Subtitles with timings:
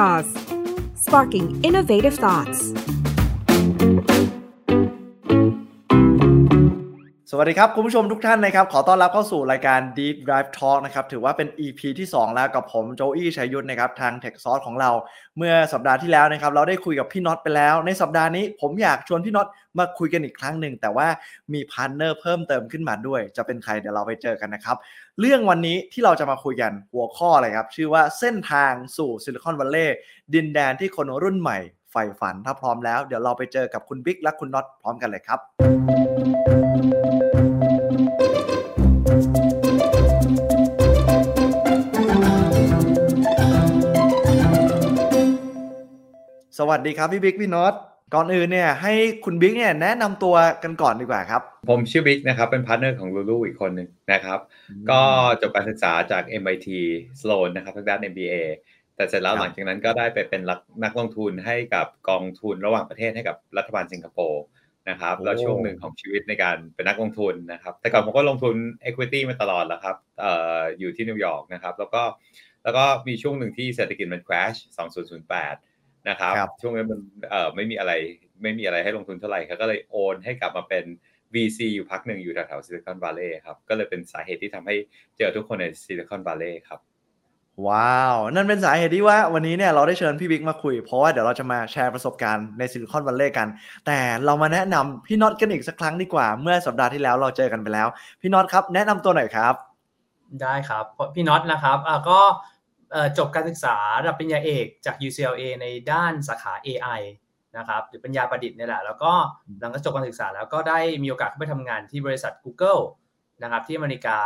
[0.00, 0.34] Jaws
[0.94, 2.72] sparking innovative thoughts
[7.32, 14.46] สวัสดีครับ คุณผู้ชมทุกท่านนะครับ ขอต้อนรับเข้าสู่รายการ Deep Dive Talk นะครับ ถือว่าเป็น EP ที่ 2 แล้วกับผมโจอี้ชัยยุทธนะครับ ทาง Tech s
[14.50, 14.90] o u r c e ของเรา
[15.36, 19.46] เมื่อสัปดาห์ที่แล้วนะครับ เราได้คุยกับพี่น็อตไปแล้ว ในสัปดาห์นี้ผมอยากชวนพี่น็อต
[19.78, 21.08] มาคุยกันอีกครั้งหนึ่ง แต่ว่า
[21.52, 24.76] มี partner เพิ่มเติมขึ้นมาด้วย จะเป็นใครเดี๋ยวเราไปเจอกันนะครับ
[25.20, 29.96] เรื่องวันนี้ที่เราจะมาคุยกันหัวข้ออะไรครับ ชื่อว่าเส้นทางสู่ซิลิคอนวัลเลย์
[30.34, 31.58] ดินแดนที่คนรุ่นใหม่
[31.90, 36.59] ใฝ่ฝัน ถ้าพร้อมแล้ว เดี๋ยวเราไปเจอกับคุณบิ๊กและคุณน็อตพร้อมกันเลยครับ
[46.62, 47.74] สวัสดีครับพี่บิ๊กพี่น็อต
[48.14, 48.92] ก่อนอื่นเนี่ยให้
[49.24, 54.38] คุณบิ๊กเนี่ยแนะนำตัวกันก่อนดีกว่าครับ ผมชื่อบิ๊กนะครับเป็น partner ของ Lulu อีกคนหนึ่งนะครับ
[54.90, 55.00] ก็
[55.40, 56.68] จบการศึกษาจาก MIT
[57.20, 58.34] Sloan นะครับทางด้าน MBA
[58.96, 60.42] แต่เสร็จแล้วหลังจากนั้นก็ได้ไปเป็น
[60.84, 64.44] นักลงทุนให้กับกองทุนระหว่างประเทศให้กับรัฐบาลสิงคโปร์
[64.90, 68.54] นะครับแล้วช่วงหนึ่งของชีวิตในการเป็นนักลงทุนนะครับ แต่ก่อนผมก็ลงทุน
[68.84, 70.24] Equity มาตลอดแล้วครับอ
[70.58, 72.02] ออยู่ที่นิวยอร์กนะครับ แล้วก็
[72.64, 74.58] แล้วก็มีช่วงหนึ่งที่เศรษฐกิจมัน crash
[75.30, 75.69] 2008
[76.08, 77.92] นะครับช่วงนั้นมันเอ่อไม่มีอะไร
[78.42, 80.84] ไม่มีอะไรให้ลงทุนเท่าไหร่ครับก็เลยโอนให้กลับมาเป็น
[81.34, 84.74] VC อยู่พักหนึ่งอยู่แถวๆซิลิคอนวัลเลย์ครับก็เลยเป็นสาเหตุที่ทำให้
[85.18, 86.80] เจอทุกคนในซิลิคอนวัลเลย์คครับ
[87.68, 93.48] wow นั่นเป็นสาเหตุที่ว่าวันนี้เนี่ยเราได้เชิญพี่บิ๊กมาคุย เพราะว่าเดี๋ยวเราจะมาแชร์ประสบการณ์ในซิลิคอนวัลเลย์กัน
[93.86, 97.88] แต่เรามาแนะนำพี่น็อตกันอีกสักครั้งดีกว่า เมื่อสัปดาห์ที่แล้วเราเจอกันไปแล้ว
[98.20, 99.54] พี่น็อตครับ แนะนำตัวหน่อยครับ
[100.42, 101.78] ได้ครับ พี่น็อตนะครับ
[102.10, 102.20] ก็
[103.18, 107.00] จบการศึกษาระดับปริญญาเอกจาก UCLA ในด้านสาขา AI
[107.58, 109.12] นะครับหรือปัญญาประดิษฐ์นี่แหละแล้วก็
[109.60, 112.82] หลังจากจบการศึกษาแล้วก็ได้มีโอกาสเข้าไปทำงานที่บริษัท Google
[113.42, 114.18] นะครับที่อเมริกา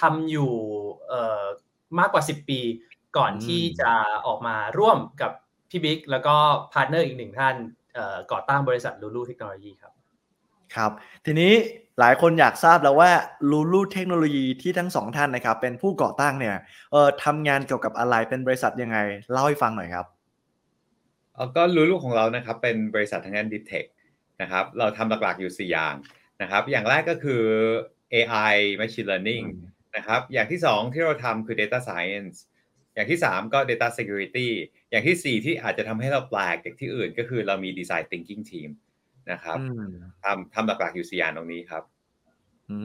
[0.00, 0.52] ทำอยู่
[1.98, 2.60] มากกว่า 10 ปี
[3.16, 3.92] ก่อนที่จะ
[4.26, 5.32] ออกมาร่วมกับ
[5.70, 6.36] พี่บิ๊กแล้วก็
[6.72, 7.54] partner อีกหนึ่งท่าน
[8.32, 9.92] ก่อตั้งบริษัท Lulu Technology ครับ
[10.76, 10.90] ครับ
[11.26, 11.52] ทีนี้
[12.00, 13.10] หลายคนอยากทราบแล้วว่า
[13.50, 16.56] Lulu เทคโนโลยีที่ทั้งสองท่านนะครับ เป็นผู้ก่อตั้งเนี่ย
[16.92, 18.98] เออทำงานเกี่ยวกับอะไรเป็นบริษัทยังไง
[19.30, 20.06] เล่าให้ฟังหน่อยครับ
[21.56, 23.86] ก็ลูลูของเรานะครับ เป็นบริษัททางด้าน Deep Tech
[24.42, 25.94] นะครับ เราทำหลักๆอยู่ 4 อย่าง
[26.42, 27.42] นะครับ อย่างแรกก็คือ
[28.14, 29.46] AI Machine Learning
[29.96, 32.36] นะครับ อย่างที่ 2 ที่เราทำคือ Data Science
[32.94, 34.48] อย่างที่ 3 ก็ Data Security
[34.90, 38.70] อย่างที่ 4 ที่อาจจะทำให้เราแปลกจากที่อื่นก็คือเรามี Design Thinking Team
[39.32, 39.58] นะครับ
[40.24, 41.82] ทำทำหลักๆอยู่4อย่างตรงนี้ครับ
[42.70, 42.78] อื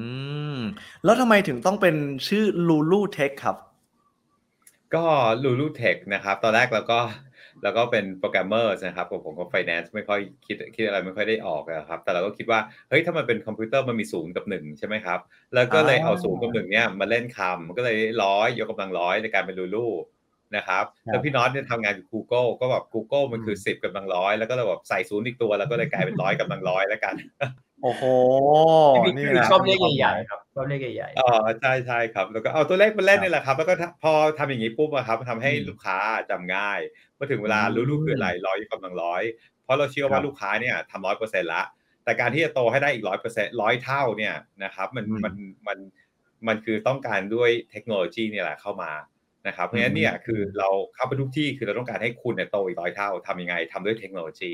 [0.55, 0.59] ม
[1.03, 1.95] แล้วทำไมถึงต้องเป็น
[2.27, 3.57] ชื่อ Lulu Tech ครับ
[4.95, 5.05] ก็
[5.43, 6.99] Lulu Tech นะครับ ตอนแรกเราก็
[7.63, 15.19] แล้วก็เป็นโปรแกรมเมอร์นะครับผมผมก็ไฟแนนซ์ไม่ค่อยคิดคิดอะไรไม่ค่อยได้ออกนะครับ แต่เราก็คิดว่าเฮ้ยถ้ามันเป็นคอมพิวเตอร์มันมีศูนย์กับหนึ่งใช่ไหมครับ
[15.55, 19.87] แล้วก็เลยเอาศูนย์กับหนึ่งเนี่ยมาเล่นคำมันก็เลยร้อยยกกำลังร้อยในการเป็น Lulu
[20.55, 27.15] นะครับแล้วพี่น็อตเนี่ยทำงานกับ Google ก็แบบ Google มันคือสิบกำลังร้อย แล้วก็เลยแบบใส่ศูนย์อีกตัวแล้วก็เลยกลายเป็นร้อยกำลังร้อยแล้วกัน
[27.83, 28.03] โอ้โห
[29.15, 31.29] นี่ชอบเลขใหญ่ๆครับชอบเลขใหญ่ๆอ๋อ
[31.61, 33.73] ใช่ใช่ครับ แล้วก็เอาตัวเลขมาเล่นนี่แหละครับ แล้วก็
[34.03, 35.97] พอทำอย่างนี้ปุ๊บครับทำให้ลูกค้า
[36.29, 36.79] จำง่าย
[37.15, 39.23] เมื่อถึงเวลารู้ลูกคืออะไรร้อยกำลังร้อย
[39.63, 41.63] เพราะเราเชื่อว่าลูกค้าเนี่ยทำร้อยเปอร์เซ็นต์ละ
[42.03, 45.33] แต่การที่จะโตให้ได้อีกร้อยเปอร์เซ็นต์ร้อยเท่าเนี่ยนะครับ มันมัน
[45.67, 45.79] มัน
[46.47, 48.91] มันคือต้องการด้วยเทคโนโลยีนี่แหละเข้ามา
[49.47, 54.51] นะครับเพราะฉะนั้นเนี่ยคือเราเข้าไปทุกที่คือเราต้องการให้คุณเนี่ยโตอีกร้อยเท่าทำยังไงทำด้วยเทคโนโลยี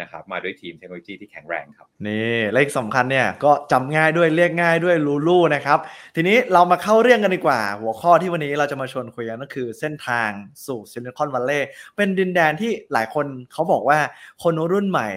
[0.00, 5.78] นะครับมาด้วยทีมเทคโนโลยีที่แข็งแรงครับนี่เลขสำคัญเนี่ยก็จำง่ายด้วยเรียกง่ายด้วยลูลูนะครับ
[6.16, 10.30] ทีนี้เรามาเข้าเรื่องกันดีกว่า หัวข้อที่วันนี้เราจะมาชวนคุยกันก็คือเส้นทาง
[10.66, 13.98] สู่ซิลิคอนวัลเลย์เป็นดินแดนที่หลายคนเขาบอกว่า
[14.42, 15.08] คนรุ่นใหม่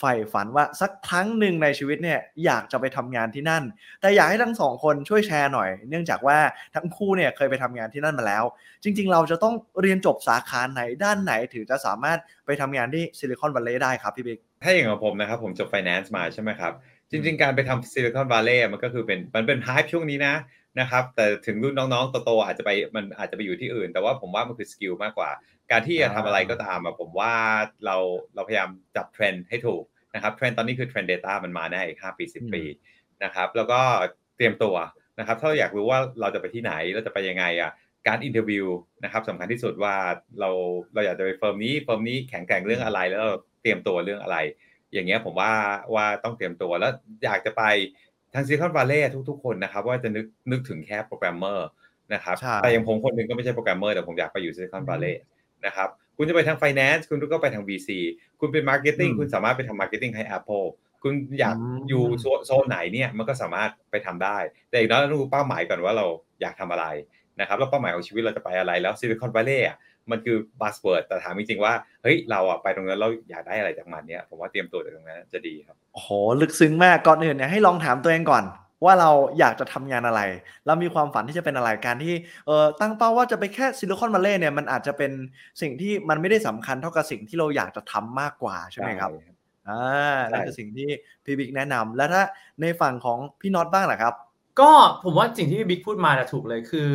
[0.00, 3.64] ใฝ่ฝันว่าสักครั้งหนึ่งในชีวิตเนี่ยอยากจะไปทำงานที่นั่น
[4.00, 6.38] แต่อยากให้ทั้งสองคนช่วยแชร์หน่อย เนื่องจากว่า
[6.74, 8.44] ทั้งคู่เนี่ยเคยไปทำงานที่นั่นมาแล้ว
[8.84, 16.72] จริง ๆ เราจะต้องเรียนจบสาขาไหนด้านไหนถึงจะสามารถไปทำงานที่ซิลิคอนวัลเลย์ได้ครับพี่บิ๊กถ้าอย่างของผมนะครับผมจบไฟแนนซ์มาใช่ไหมครับ
[17.10, 20.34] จริง ๆ การไปทำซิลิคอนวัลเลย์มันก็คือเป็นมันเป็นไฮช่วงนี้นะ
[20.80, 25.30] นะครับแต่ถึงรุ่นน้องๆโตๆอาจจะไปมันอาจจะไปอยู่ที่อื่น แต่ว่าผมว่ามันคือ skill มากกว่า
[25.70, 27.34] การที่จะทำอะไรก็ตามผมว่า
[27.84, 27.96] เรา
[28.34, 29.84] เราพยายามจับเทรนด์ให้ถูก
[30.14, 32.62] นะครับเทรนด์ตอนนี้คือเทรนด์ Data มันมาแน่อีก5ปี10ปี
[33.24, 33.80] นะครับแล้วก็
[34.36, 34.76] เตรียมตัว
[35.18, 37.70] นะครับถ้าเราอยากรู้ว่าเราจะไปที่ไหนเราจะไปยังไงอะ
[38.06, 38.66] การ interview
[39.04, 39.94] นะครับสำคัญที่สุดว่า
[40.40, 40.50] เรา
[40.94, 44.36] เราอยากจะไป firm นี้ firm นี้แข็งแกร่งเรื่องอะไร แล้วเราเตรียมตัวเรื่องอะไร
[44.92, 45.52] อย่างเงี้ยผมว่า
[45.94, 46.92] ว่าต้องเตรียมตัวแล้ว
[47.24, 47.62] อยากจะไป
[48.34, 51.68] ทางซิลิคอนวัลเลย์ทุกๆคนนะครับว่าจะนึกนึกถึงแค่โปรแกรมเมอร์
[52.14, 55.20] นะครับแต่อย่างผมคนหนึ่งก็ไม่ใช่โปรแกรมเมอร์แต่ผมอยากไปอยู่ซิลิคอนวัลเลย์
[55.66, 57.88] นะครับคุณจะไปทาง finance คุณก็ไปทาง VC
[58.40, 60.66] คุณเป็น marketing คุณสามารถไปทำ marketing ให้ Apple
[61.02, 61.56] คุณอยาก
[61.88, 62.04] อยู่
[62.46, 64.36] โซนไหนเนี่ยมันก็สามารถไปทำได้
[64.70, 66.06] แต่อย่างน้อยต้องรู้เป้าหมายก่อนว่าเรา
[66.40, 66.86] อยากทำอะไร
[67.40, 69.76] นะครับแล้วเป้าหมายของชีวิตเราจะไปอะไรแล้วซิลิคอนวัลเลย์อะ
[70.10, 71.72] มันคือ buzzword แต่ถามจริงๆว่า
[72.02, 76.08] เฮ้ยเราอะไปตรงนั้นเราอยากได้อะไรจากมันเนี่ยผมว่าเตรียมตัวจากตรงนั้นจะดีครับโอ้โห
[76.40, 78.44] ลึกซึ้งมากก่อนอื่นเนี่ยให้ลองถามตัวเองก่อน
[78.84, 80.20] ว่าเราอยากจะทำงานอะไร
[80.66, 82.14] เรามีความฝันที่จะเป็นอะไรการที่
[82.46, 85.12] เออตั้งเป้าว่าจะไปแค่ซิลิคอนวัลเลย์เนี่ยมันอาจจะเป็น
[85.60, 89.10] สิ่งที่มันไม่ได้สำคัญเท่ากับสิ่งที่เราอยากจะทำมากกว่าใช่ไหมครับ
[89.68, 90.88] อ่านั่นคือสิ่งที่
[91.24, 92.22] พี่บิ๊กแนะนำแล้วถ้า
[92.60, 94.14] ในฝั่งของพี่น็อตบ้างล่ะครับ
[94.60, 94.70] ก็
[95.04, 96.90] ผมว่าสิ่งที่พี่บิ๊กพูดมาถูกเลยคือ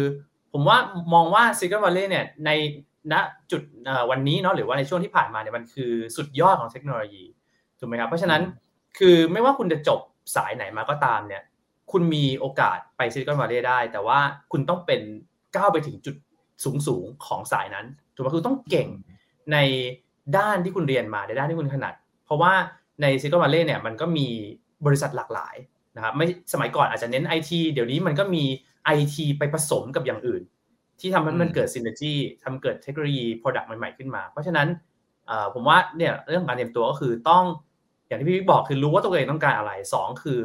[0.54, 0.78] ผมว่า
[1.14, 2.52] มองว่าซิลิคอนวัลเลย์เนี่ยใน
[3.14, 3.16] ณ
[3.52, 3.62] จุด
[4.12, 7.24] วันนี้เนาะหรือว่าในช่วงที่ผ่านมาเนี่ยมันคือสุดยอดของเทคโนโลยี
[7.80, 8.42] ถูกไหมครับเพราะฉะนั้น
[9.00, 10.00] คือไม่ว่าคุณจะจบ
[10.36, 11.44] สายไหนมาก็ตามเนี่ย
[11.92, 14.20] คุณมีโอกาสไปซิลิคอนวัลเลย์ได้ แต่ว่า
[14.52, 15.02] คุณต้องเป็น
[15.56, 16.16] ก้าวไปถึงจุด
[16.64, 18.88] สูงสูงของสายนั้นถูกไหมคือต้องเก่ง
[19.52, 19.58] ใน
[20.38, 21.94] ด้านที่คุณเรียนมาในด้านที่คุณถนัด
[22.26, 22.54] เพราะว่า
[23.02, 24.28] ในซิลิคอนวัลเลย์เนี่ยมันก็มี
[24.86, 25.56] บริษัทหลากหลาย
[25.96, 28.44] นะครับไม่สมัยก่อนอาจจะเน้นไอทีเดี๋ยวนี้มันก็มี
[28.86, 30.44] ไอทีไปผสมกับอย่างอื่น
[31.00, 34.68] ที่ทำให้มันเกิด synergy ทำเกิดเทคโนโลยี product ใหม่ๆขึ้นมา เพราะฉะนั้น
[35.54, 37.44] ผมว่าเนี่ยเรื่องการเตรียมตัวก็คือต้อง
[38.08, 40.40] อย่างที่พี่บอกคือรู้ว่าตัวเองต้องการอะไรสองคือ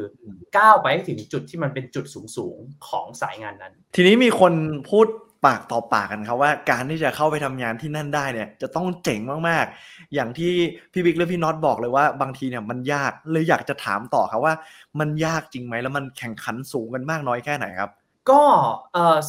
[0.57, 2.05] ก้าวไปให้ถึงจุดที่มันเป็นจุด
[2.37, 4.53] สูงๆของสายงานนั้น ทีนี้มีคน
[4.89, 5.07] พูด
[5.45, 9.19] ปากต่อปากกันครับว่าการที่จะเข้าไปทำงานที่นั่นได้เนี่ย จะต้องเจ๋ง
[9.49, 10.51] มากๆ อย่างที่
[10.93, 14.53] พี่บิ๊กและพี่น็อตบอกเลยว่าบางทีเนี่ยมันยากเลยอยากจะถามต่อครับว่า
[14.99, 17.91] มันยากจริงไหมแล้วมันแข่งขันสูงกันมากน้อยแค่ไหนครับ
[18.29, 18.41] ก็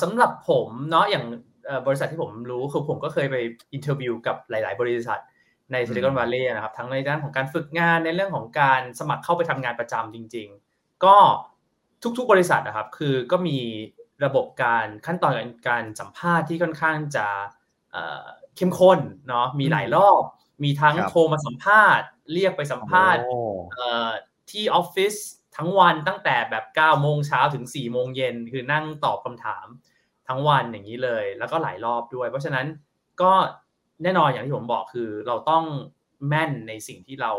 [0.03, 1.25] สำหรับผมเนาะอย่าง
[1.87, 3.37] บริษัทที่ผมรู้คือผมก็เคยไป
[3.73, 5.21] interview กับหลาย ๆ บริษัท
[5.73, 11.17] ในซิลิคอนวัลเลย์นะครับ ทั้งในด้านของการฝึกงานในเรื่องของการสมัครเข้าไปทำงานประจำจริง ๆ ก็
[12.19, 13.59] ทุกๆบริษัทนะครับ คือก็มี
[14.25, 15.33] ระบบการขั้นตอน
[15.69, 17.27] การสัมภาษณ์ที่ค่อนข้างจะ
[18.57, 18.99] เข้มข้น
[19.29, 20.23] เนาะมีหลายรอบ
[20.65, 23.23] มีทั้งโทรมาสัมภาษณ์ เรียกไปสัมภาษณ์
[24.51, 25.15] ที่ออฟฟิศ
[25.57, 29.67] ทั้งวันตั้งแต่แบบ9โมงเช้าถึง4โมงเย็นคือนั่งตอบคำถาม
[30.29, 32.67] ทั้งวันอย่างนี้เลย แล้วก็หลายรอบด้วย เพราะฉะนั้น
[33.23, 33.33] ก็
[34.03, 35.65] แน่นอนอย่างที่ผมบอกคือ เราต้อง
[36.29, 37.33] แม่นในสิ่งที่เรา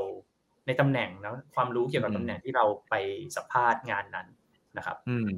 [0.67, 2.95] ในตำแหน่งนะความรู้เกี่ยวกับตำแหน่งที่เราไป
[3.35, 4.27] สัมภาษณ์งานนั้น
[4.77, 5.29] นะครับ อืม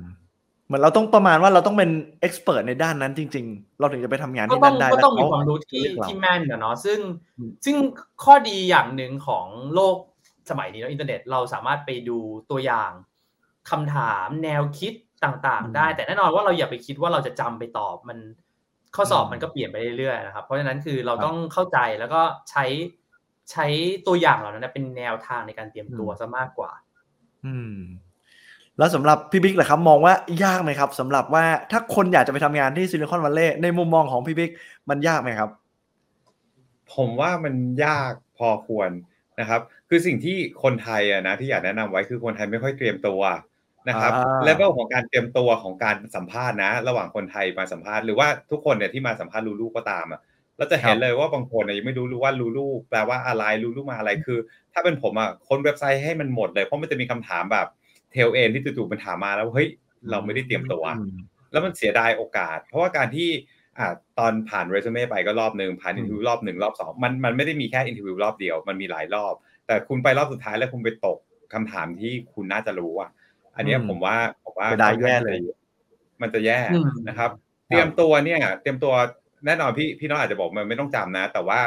[0.66, 7.00] เหมือนเราต้องประมาณว่าเราต้องเป็น expert ในด้านนั้นจริง ๆ เราถึงจะไปทำงานที่นั่นได้ก็ต้องมีความรู้ที่ที่แม่นนะเนาะซึ่ง
[7.66, 7.76] ซึ่ง
[8.24, 9.46] ข้อดีอย่างหนึ่งของ
[9.76, 9.98] โลก
[10.50, 12.18] สมัยนี้เนาะอินเทอร์เน็ตเราสามารถไปดู
[12.52, 12.92] ตัวอย่าง
[13.70, 14.94] คำถามแนวคิด
[15.24, 18.18] ต่างๆ ได้ แต่แน่นอนว่าเราอย่าไปคิดว่าเราจะจำไปตอบมัน
[18.96, 22.66] ข้อสอบมันก็เปลี่ยนไปเรื่อยๆนะครับ เพราะฉะนั้นคือเราต้องเข้าใจแล้วก็ใช้
[23.52, 23.66] ใช้
[24.08, 26.72] ตัวอย่างเหล่านั้นเป็นแนวทางในการเตรียมตัวซะมากกว่า
[27.46, 27.78] อืม
[28.78, 30.14] แล้วสำหรับพี่บิ๊กล่ะครับ มองว่า
[30.44, 34.52] ยากไหมครับสำหรับว่าถ้าคนอยากจะไปทำงานที่ซิลิคอนวัลเลย์ในมุมมองของพี่บิ๊ก
[34.90, 35.50] มันยากไหมครับ
[36.96, 37.56] ผมว่ามัน
[37.86, 38.90] ยากพอควร
[39.40, 43.22] นะครับ คือสิ่งที่คนไทยอะนะที่อยากแนะนำไว้คือคนไทยไม่ค่อยเตรียมตัว
[43.88, 44.12] นะครับ
[44.44, 50.22] เลเวลของการเตรียมตัวของการสัมภาษณ์นะ ระหว่างคนไทยมาสัมภาษณ์หรือว่าทุกคนเนี่ยที่มาสัมภาษณ์ Looloo ก็ตามอะ
[50.58, 54.40] เราจะเห็นเลยว่าบางคนเนี่ยยังไม่รู้รู้ว่า Looloo แปลว่าอะไร Looloo มาอะไรคือ
[54.74, 57.68] ถ้าเป็นผมอะค้นเว็บไซต์ให้มันหมดเลยเพราะมันจะมีคำถามแบบ
[58.12, 59.68] tail end ที่จู่ๆมันถามมาแล้วเฮ้ย
[60.12, 60.84] เราไม่ได้เตรียมตัว
[61.52, 63.30] แล้วมันเสียดายโอกาส เพราะว่าการที่
[63.80, 69.34] อ่าตอนผ่านเรซูเม่ไปก็รอบหนึ่งผ่าน interview รอบหนึ่งรอบสองมันมันไม่ได้มีแค่ interview รอบเดียวมันมีหลายรอบ
[69.68, 71.18] แต่คุณไปรอบสุดท้ายแล้วคุณไปตก
[71.54, 73.10] คำถามที่คุณน่าจะรู้อะ
[73.56, 75.38] อันนี้ผมว่าผมว่าได้แย่เลย
[76.22, 76.60] มันจะแย่
[77.08, 77.30] นะครับ
[77.68, 78.94] เตรียมตัวเนี่ย เตรียมตัว
[79.46, 81.60] แน่นอนพี่พี่น้องอาจจะบอกมันไม่ต้องจำนะ แต่ว่า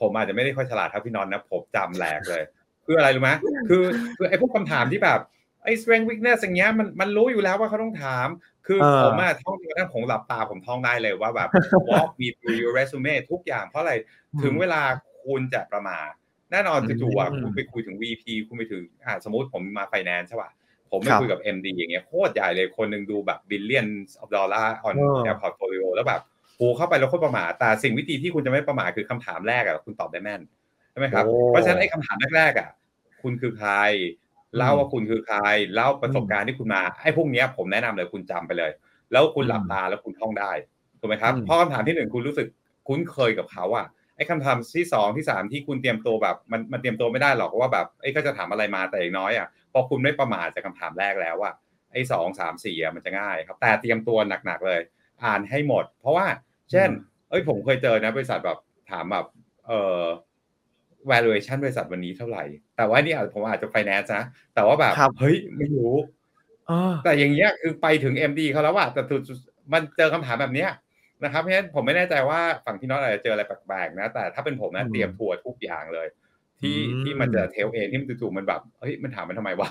[0.00, 2.42] ผมอาจจะไม่ได้ค่อยฉลาดเท่าพี่น้องนะผมจำแหลกเลย
[2.86, 3.30] คืออะไรรู้ไหม
[3.68, 3.84] คือ
[4.16, 5.20] คือไอ้พวกคำถามที่แบบ
[5.64, 8.28] ไอ้ strength weakness อย่างเงี้ยมันมันรู้อยู่แล้วว่าเขาต้องถาม
[8.66, 11.48] คือผมอะท่องจนกระทั่งผมหลับตาผมท่องได้เลยว่าแบบ
[11.90, 13.92] walk me through your resume ทุกอย่างเพราะอะไร
[14.42, 14.82] ถึงเวลา
[15.24, 16.10] คุณจะประมาท
[16.52, 20.50] แน่นอนจู่ๆคุณไปคุยถึง VP คุณไปถึงอ่าสมมติผมมา finance ใช่ป่ะ
[20.90, 24.94] ผมไม่คุยกับ MD อย่างเงี้ยโคตรใหญ่เลยคนหนึ่งดูแบบ billions of dollar on
[25.24, 26.22] their portfolio แล้วแบบ
[26.56, 30.40] โูเข้าไปแล้วโคตรประมาทแต่สิ่งวิธีที่คุณจะไม่ประมาทคือคำถามแรกอะคุณตอบได้แม่น
[30.90, 32.70] ใช่ไหมครับ เพราะฉะนั้นไอ้คำถามแรกๆอะ
[33.22, 33.72] คุณคือใคร
[34.56, 35.38] เล่าว่าคุณคือใคร
[35.74, 38.70] เล่าประสบการณ์ที่คุณมาไอ้พวกนี้ผมแนะนำเลยคุณจำไปเลย
[39.12, 40.52] แล้วคุณหลับตาแล้วคุณท่องได้
[41.00, 42.46] ถูกไหมครับเพราะคำถามที่หนึ่งคุณรู้สึก
[42.88, 43.86] คุ้นเคยกับเขาอะ
[44.20, 51.52] ไอ้คำถามที่สองที่สามที่คุณเตรียมตัวแบบมันมันเตรียมตัวไม่ได้หรอกว่าแบบไอ้ก็จะถามอะไรมาแต่อย่างน้อยอะพอคุณไม่ประมาทจากคาถามแรกแล้วว่า
[51.92, 54.80] ไอ้สองสามสี่อะมันจะง่ายครับ แต่เตรียมตัวหนักๆเลย
[55.24, 56.26] อ่านให้หมด เพราะว่า
[56.70, 56.88] เช่น
[57.30, 58.58] เอ้ยผมเคยเจอนะบริษัทแบบ
[58.90, 59.26] ถามแบบ
[59.66, 60.04] เอ่อ
[61.10, 62.44] valuation บริษัทวันนี้เท่าไหร่
[62.76, 64.24] แต่ว่านี่อาจผมอาจจะ finance นะ
[64.54, 65.94] แต่ว่าแบบเฮ้ยไม่รู้
[67.04, 69.02] แต่อย่างเงี้ยคือไปถึง MD เขาแล้วว่าแต่
[69.72, 70.70] มันเจอคำถามแบบเนี้ย
[71.24, 76.06] นะครับเพราะฉะนั้นผมไม่แน่ใจว่าฝั่งที่น้องอาจจะเจออะไรแปลกๆนะ แต่ถ้าเป็นผมนะเตรียมทัวร์ทุกอย่างเลย
[76.60, 79.68] ที่ที่มันจะเทลเองที่มันจู่ๆมันแบบเฮ้ยมันถามมันทำไมวะ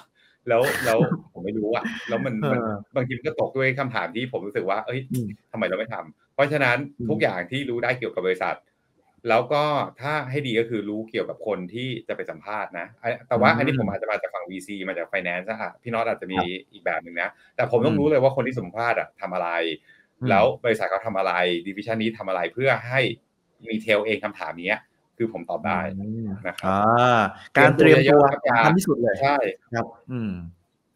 [0.47, 0.99] แล้วแล้ว
[1.33, 8.55] ผมไม่รู้อะแล้วมันมันเออบางทีมันก็ตกด้วยคำถามที่ผมรู้สึกว่า เอ้ยอืมทำไมเราไม่ทำเพราะฉะนั้นอืมทุกอย่างที่รู้ได้เกี่ยวกับบริษัท
[9.29, 9.63] แล้วก็
[10.01, 16.39] ถ้าให้ดีก็คือรู้เกี่ยวกับคนที่จะไปสัมภาษณ์นะอะแต่ว่าอันนี้ผมอาจจะมาจากฝั่ง VC มาจาก Finance นะอะพี่น็อตอาจจะมี
[16.71, 19.98] อีกแบบหนึ่งนะแต่ผมต้องรู้เลยว่าคนที่สัมภาษณ์อะทำอะไรอืม
[20.29, 21.33] แล้วบริษัทเขาทำอะไร
[21.67, 23.01] ดิวิชันนี้ทำอะไรเพื่อให้
[23.69, 24.79] มีเทลเองคำถามเนี้ย
[25.17, 27.19] คือผมตอบได้อืมนะครับอ่า
[27.57, 29.37] การเตรียมตัวเตรียมตัวเยอะๆครับสำคัญที่สุดเลยใช่
[29.73, 30.31] ครับ อืม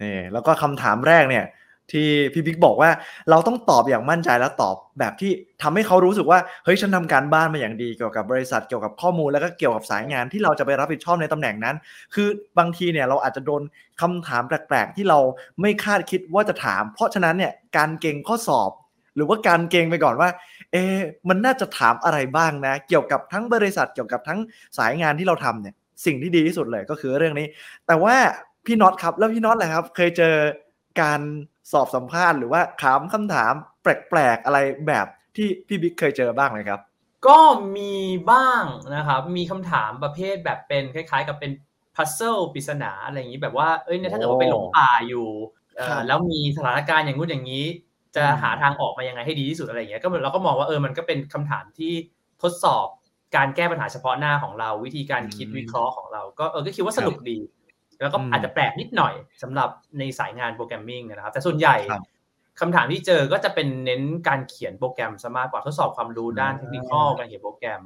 [0.01, 1.45] นี่แล้วก็คำถามแรกเนี่ย
[1.91, 2.91] ที่พี่บิ๊กบอกว่า
[3.29, 11.75] เราต้องตอบอย่างมั่นใจแล้วตอบแบบที่ทำให้เขารู้สึกว่าเฮ้ยฉันทำการบ้านมาอย่างดีเกี่ยวกับบริษัทเกี่ยวกับข้อมูลแล้วก็เกี่ยวกับสายงานที่เราจะไปรับผิดชอบในตำแหน่งนั้น
[12.13, 12.27] คือ
[12.59, 13.61] บางทีเนี่ยเราอาจจะโดน
[14.01, 15.19] คำถามแปลกๆที่เรา
[15.61, 18.71] ไม่คาดคิดว่าจะถาม เพราะฉะนั้นเนี่ยการเก่งข้อสอบ
[19.15, 20.29] หรือว่าการเก่งไปก่อนว่า
[20.71, 24.39] เอะมันน่าจะถามอะไรบ้างนะ เกี่ยวกับทั้งบริษัทเกี่ยวกับทั้ง
[24.77, 27.47] สายงานที่เราทำเนี่ยสิ่งที่ดีที่สุดเลยก็คือเรื่องนี้
[27.87, 28.15] แต่ว่า
[28.65, 30.35] พี่น็อตครับแล้วพี่น็อตแหละครับ เคยเจอ
[31.01, 31.21] การ
[31.71, 36.79] สอบสัมภาษณ์หรือว่าถามคำถามแปลกๆอะไรแบบที่พี่บิ๊กเคยเจอบ้างไหมครับ
[37.27, 37.39] ก็
[37.77, 37.93] มี
[38.31, 38.63] บ้าง
[38.95, 41.51] นะครับ มีคำถามประเภทแบบเป็นคล้าย ๆ กับเป็น
[41.95, 45.27] พัซเซิลปริศนาอะไรอย่างนี้แบบว่าเอ้ยเนี่ยถ้าเกิดว่าไปหลงป่าอยู่
[45.75, 47.65] เอ่ครัอบแล้วมีสถานการณ์อย่างงู้นอย่างนี้
[48.15, 51.93] จะอืมหาทางออกมายังไงให้ดีที่สุดอะไรอย่างเงี้ยก็เหมือนเราก็มองว่าเออมันก็เป็นคำถามที่
[52.43, 52.87] ทดสอบ
[53.35, 57.37] การแก้ปัญหาเฉพาะหน้าของเรา วิธีการคิดอืมวิเคราะห์ของเรา ก็เออก็คิดว่าสนุกดี
[58.01, 62.03] แล้วก็อืมอาจจะแปลกนิดหน่อยสำหรับในสายงานโปรแกรมมิ่งนะครับ แต่ส่วนใหญ่ครับ
[62.59, 67.83] คำถามที่เจอก็จะเป็นเน้นการเขียนโปรแกรมซะมากกว่าทดสอบความรู้ด้านอ่าเทคนิคการเขียนโปรแกรม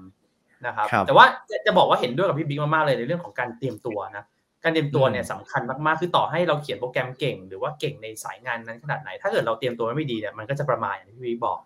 [0.66, 4.24] นะครับครับแต่ว่าจะจะบอกว่าเห็นด้วยกับพี่บิ๊กมากๆเลยในเรื่องของการเตรียมตัวนะ
[4.64, 11.60] การเตรียมตัวเนี่ยอืมสำคัญมากๆ คือต่อให้เราเขียนโปรแกรมเก่ง หรือว่าเก่งในสายงานนั้นขนาดไหน ถ้าเกิดเราเตรียมตัวไม่ดีเนี่ยมันก็จะประมาทอย่างที่พี่บิ๊กบอก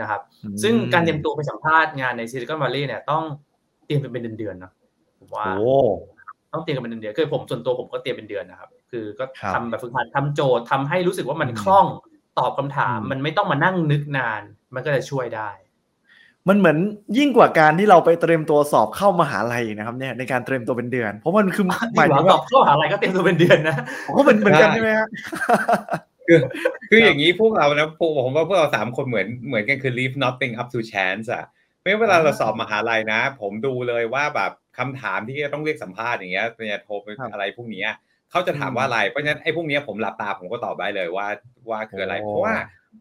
[0.00, 0.20] นะครับ
[0.62, 3.22] ซึ่งการเตรียมตัวไปสัมภาษณ์งานในซิลิคอนวัลเลย์เนี่ยต้อง
[3.86, 4.72] เตรียมกันเป็นเดือนๆนะ
[5.18, 5.76] ผมว่าโอ้
[6.52, 11.86] ต้องเตรียมกันเป็นเดือนๆคือผมส่วนตัวผมก็เตรียมเป็นเดือนนะครับ คือก็ครับทำแบบฝึกหัดทำโจทย์ทำให้รู้สึกว่ามันอืมคล่อง
[12.38, 14.42] ตอบคำถามอืมมันไม่ต้องมานั่งนึกนาน
[14.74, 15.50] มันก็จะช่วยได้
[16.48, 16.78] มันเหมือน
[17.18, 23.76] ยิ่งกว่าการที่เราไปเตรียมตัวสอบเข้ามหาลัยนะครับเนี่ยในการเตรียมตัวเป็นเดือน เพราะมันคือหหมายมายถึถึงงว่าว่าเข้าหาอะไรก็เตรียมตัวเป็นเดือนนะ
[24.16, 25.08] ก็เหมือนเหมือนกันใช่ใช่ไหมฮะ
[26.28, 26.38] คือ
[26.90, 31.44] คืออย่างนี้พวกเรานะพวกผมว่าพวกเราสามคนเหมือนเหมือนกันคือ leave nothing up to chance อะ
[31.82, 37.90] ไม่ว่าเวลาเราสอบมหาลัยนะ ผมดูเลยว่าแบบคำถามที่จะต้องเรียกสัมภาษณ์อย่างเงี้ยปริญญาโทครับอะไรพวกเนี้ย
[38.30, 41.26] เขาจะถามว่าอะไรเพราะฉะนั้นไอ้พวกเนี้ยผมหลับตาผมก็ตอบได้เลยว่า
[41.70, 42.54] ว่าคืออะไรโอ้เพราะว่า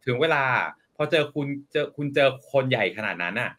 [0.05, 0.43] ถึงเวลา
[0.97, 3.51] พอเจอคุณเจอคุณเจอคนใหญ่ขนาดนั้นอะ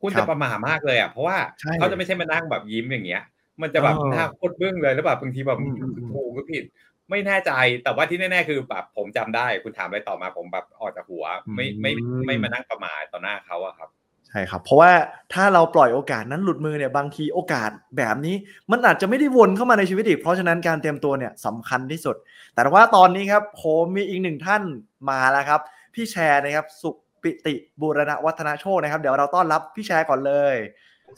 [0.00, 3.22] คุณครัจะบประหม่ามากเลยอะเพราะว่าใช่เขาจะไม่ใช่มานั่งแบบยิ้มอย่างเงี้ย
[3.62, 6.64] มันจะแบบเออหน้าโคตรบึ้งเลยแล้วแบบบางทีแบบอืมอืมอืมถูกก็ผิด
[7.10, 7.52] ไม่แน่ใจ
[7.84, 11.24] แต่ว่าที่แน่ๆคือแบบผมจำได้ คุณถามอะไรต่อมาผมแบบออกจากหัว
[11.54, 11.92] ไม่ไม่
[12.26, 13.88] ไม่มานั่งประมาทต่อหน้าเขาอะครับ
[14.28, 14.92] ใช่ครับ เพราะว่า
[15.32, 18.36] ถ้าเราปล่อยโอกาสนั้นหลุดมือเนี่ยบางทีโอกาสแบบนี้
[18.70, 22.16] มันอาจจะไม่ได้วนเข้ามาในชีวิตอีก เพราะฉะนั้นการเตรียมตัวเนี่ยสำคัญที่สุด
[22.54, 24.62] แต่ว่าตอนนี้ครับผมมีอีกหนึ่งท่าน
[25.10, 25.60] มาแล้วครับ
[25.94, 26.90] พี่แชร์นะครับ สุ
[27.22, 30.54] ปิติบูรณวัฒนโชคนะครับ เดี๋ยวเราต้อนรับพี่แชร์ก่อนเลย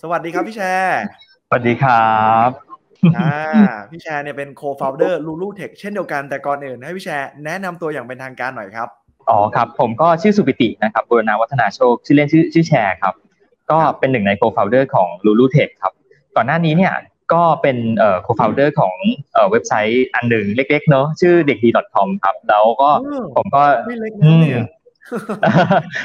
[0.02, 1.00] สวัสดีครับพี่แชร์
[1.48, 2.14] สวัสดีครั
[2.48, 2.50] บ
[3.16, 3.34] อ่า
[3.90, 8.88] พี่แชร์เนี่ยเป็น co-founder Lulu Tech เช่นเดียวกันแต่ก่อนอื่นให้พี่แชร์แนะนำตัวอย่างเป็นทางการหน่อยครับ
[9.30, 13.14] อ๋อครับ ผมก็ชื่อสุปิตินะครับบุรณาวัฒนาโชคชื่อเล่นชื่อชื่อแชร์ครับ
[13.70, 15.92] ก็เป็นหนึ่งใน co-founder ของ Lulu Tech ครับ
[16.36, 16.92] ก่อนหน้านี้เนี่ย
[17.32, 18.94] ก็เป็นเอ่อ co-founder ของ
[19.34, 24.64] เอ่อเว็บไซต์อันหนึ่งเล็ก ๆ เนอะชื่อเด็กดี .com ครับ แล้วก็อืมผมก็ไม่เล็กนะเนี่ย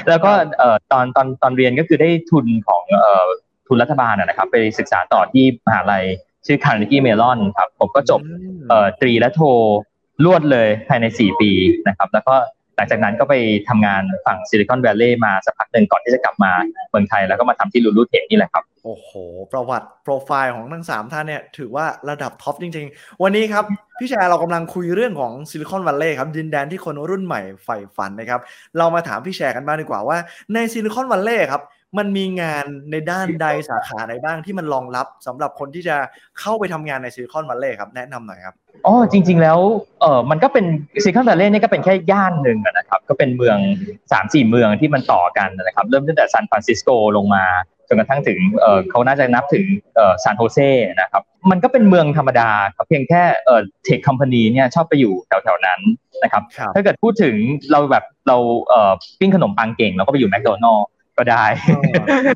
[0.08, 3.26] แล้วก็เอ่อตอนตอนตอนเรียนก็คือได้ทุนของเอ่อ
[3.68, 6.04] ทุนรัฐบาลนะนะครับ ไปศึกษาต่อที่มหาลัย
[6.46, 8.20] ชื่อ Carnegie Mellon ครับ ผมก็จบ
[8.68, 11.50] เอ่อตรีและโทรวดเลยภายใน 4 ปี
[11.88, 12.34] นะครับ แล้วก็
[12.76, 13.34] หลังจากนั้นก็ไป
[13.68, 16.52] ทำงานฝั่งซิลิคอนวัลเลย์มาสักพักหนึ่งก่อนที่จะกลับมา
[16.90, 19.10] เมืองไทยแล้วก็มาทำที่ Looloo Tech นี่แหละครับ โอ้โห
[19.52, 23.64] ประวัติโปรไฟล์ของทั้งสามท่านเนี่ยถือว่าระดับ top จริง ๆ วันนี้ครับ
[23.98, 28.40] พี่แชร์เรากำลังคุยเรื่องของซิลิคอนวัลเลย์ครับดินแดนที่คนรุ่นใหม่ใฝ่ฝันนะครับ
[28.78, 30.18] เรามาถามพี่แชร์กันบ้างดีกว่าว่า
[30.54, 31.62] ในซิลิคอนวัลเลย์ครับ
[31.98, 35.96] มันมีงานในด้านใดสาขาไหนบ้างที่มันรองรับสำหรับคนที่จะ
[36.40, 38.54] เข้าไปทำงานในซิลิคอนวัลเลย์ครับ แนะนำหน่อยครับ
[38.86, 39.58] อ๋อจริง ๆ แล้ว
[40.00, 40.64] เออมันก็เป็น
[41.02, 43.58] ซิลิคอนวัลเลย์นี่ก็เป็นแค่ย่านหนึ่งอะนะครับก็เป็นเมือง
[44.00, 47.44] 3 4เมืองที่มันต่อกันนะครับ เริ่มตั้งแต่ซานฟรานซิสโกลงมา
[47.88, 49.64] จนกระทั่งถึงเออเขาน่าจะนับถึง
[49.96, 50.58] เออซานโฮเซ
[51.00, 55.80] นะครับมันก็เป็นเมืองธรรมดาครับเพียงแค่เออ tech company เนี่ยชอบไปอยู่แถวๆนั้น
[56.22, 57.34] นะครับครับถ้าเกิดพูดถึง
[57.72, 58.36] เราแบบเรา
[58.68, 60.86] เอ่อปิ้งขนมปังเก่งเราก็ไปอยู่แมคโดนัลด์
[61.20, 61.44] ก็ได้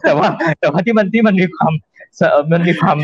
[0.04, 0.28] แต่ว่า
[0.60, 1.72] แต่ว่าที่มันที่มันมีความ
[2.18, 2.98] เอ่อมันมีความ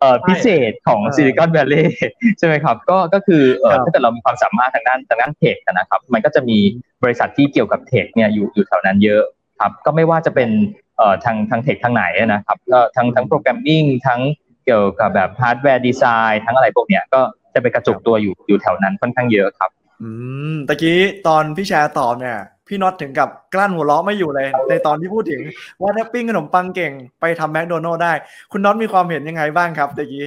[0.00, 1.96] เอ่อพิเศษของเออซิลิคอนวัลเลย์
[2.38, 6.58] ใช่ไหมครับก็ก็คือเอ่อครับถ้าเกิดเรามีความสามารถทางด้านทางด้าน tech นะครับ มันก็จะมี
[7.02, 9.22] บริษัทที่เกี่ยวกับ tech เนี่ยอยู่อยู่แถวนั้นเยอะ
[9.60, 10.50] ครับก็ไม่ว่าจะเป็น
[10.96, 14.20] เอ่อทางทาง tech ทางไหนนะครับก็ทั้งทั้ง programming ทั้ง
[14.64, 17.20] เกี่ยวกับแบบ hardware design ทั้งอะไรพวกเนี้ยก็
[17.54, 19.70] จะไปกระจุกตัวอยู่อยู่แถวนั้นค่อนข้างเยอะครับ
[20.02, 20.08] อื
[20.52, 22.38] มตะกี้ตอนพี่แชร์ตอบเนี่ย
[22.72, 25.40] พี่น็อตถึงกับกลั้นหัวเราะไม่อยู่เลย ในตอนที่พูดถึง
[25.80, 28.12] ว่าถ้าปิ้งขนมปังเก่งไปทำแมคโดนัลด์ได้
[28.52, 30.26] คุณน็อตมีความเห็นยังไงบ้างครับตะกี้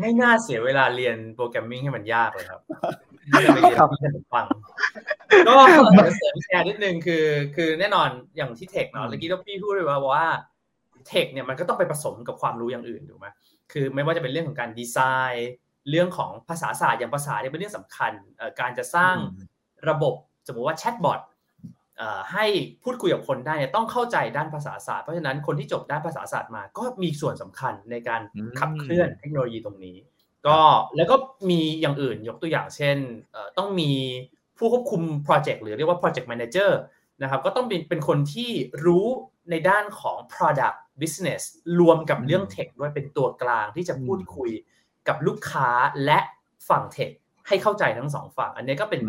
[0.00, 2.60] ไม่น่าเสียเวลาเรียน programming ให้มันยากเลยครับ
[3.30, 4.46] ไม่ได้ไปเรียนที่ขนมปัง
[5.48, 5.54] ก็
[6.18, 7.24] เสริมแชร์นิดนึงคือ
[7.56, 10.26] คือแน่นอนอย่างที่ tech เนาะเมื่อกี้เราพี่พูดเลยว่าว่า
[11.08, 13.26] tech เนี่ยมันก็ต้องไปผสมกับความรู้อย่างอื่นถูกไหม
[13.72, 14.98] คือไม่ว่าจะเป็นเรื่องของการดีไซ
[15.32, 15.50] น์
[15.90, 18.12] เรื่องของภาษาศาสตร์อย่างภาษาเนี่ยเป็นเรื่องสำคัญ
[18.60, 19.16] การจะสร้าง
[19.90, 20.14] ระบบ
[20.46, 21.20] สมมุติว่าแชทบอท
[22.32, 22.46] ให้
[22.82, 28.20] พูดคุยกับคนได้เนี่ยต้องเข้าใจด้านภาษาศาสตร์เพราะฉะนั้นคนที่จบด้านภาษาศาสตร์มา ก็มีส่วนสำคัญในการ
[28.58, 29.96] ขับเคลื่อนเทคโนโลยีตรงนี้
[30.46, 30.60] ก็
[30.96, 31.16] แล้วก็
[31.50, 32.96] มีอย่างอื่นยกตัวอย่างเช่น
[33.58, 33.92] ต้องมี
[34.58, 36.70] ผู้ควบคุมโปรเจกต์หรือเรียกว่า project manager
[37.22, 38.50] นะครับก็ต้องเป็นเป็นคนที่
[38.84, 39.06] รู้
[39.50, 41.42] ในด้านของ product business
[41.80, 44.50] รวมกับเรื่องเทคด้วยเป็นตัวกลางที่จะพูดคุย
[45.08, 45.68] กับลูกค้า
[46.04, 46.18] และ
[46.68, 47.10] ฝั่ง tech
[47.48, 49.00] ให้เข้าใจทั้งสองฝั่ง อันนี้ก็เป็น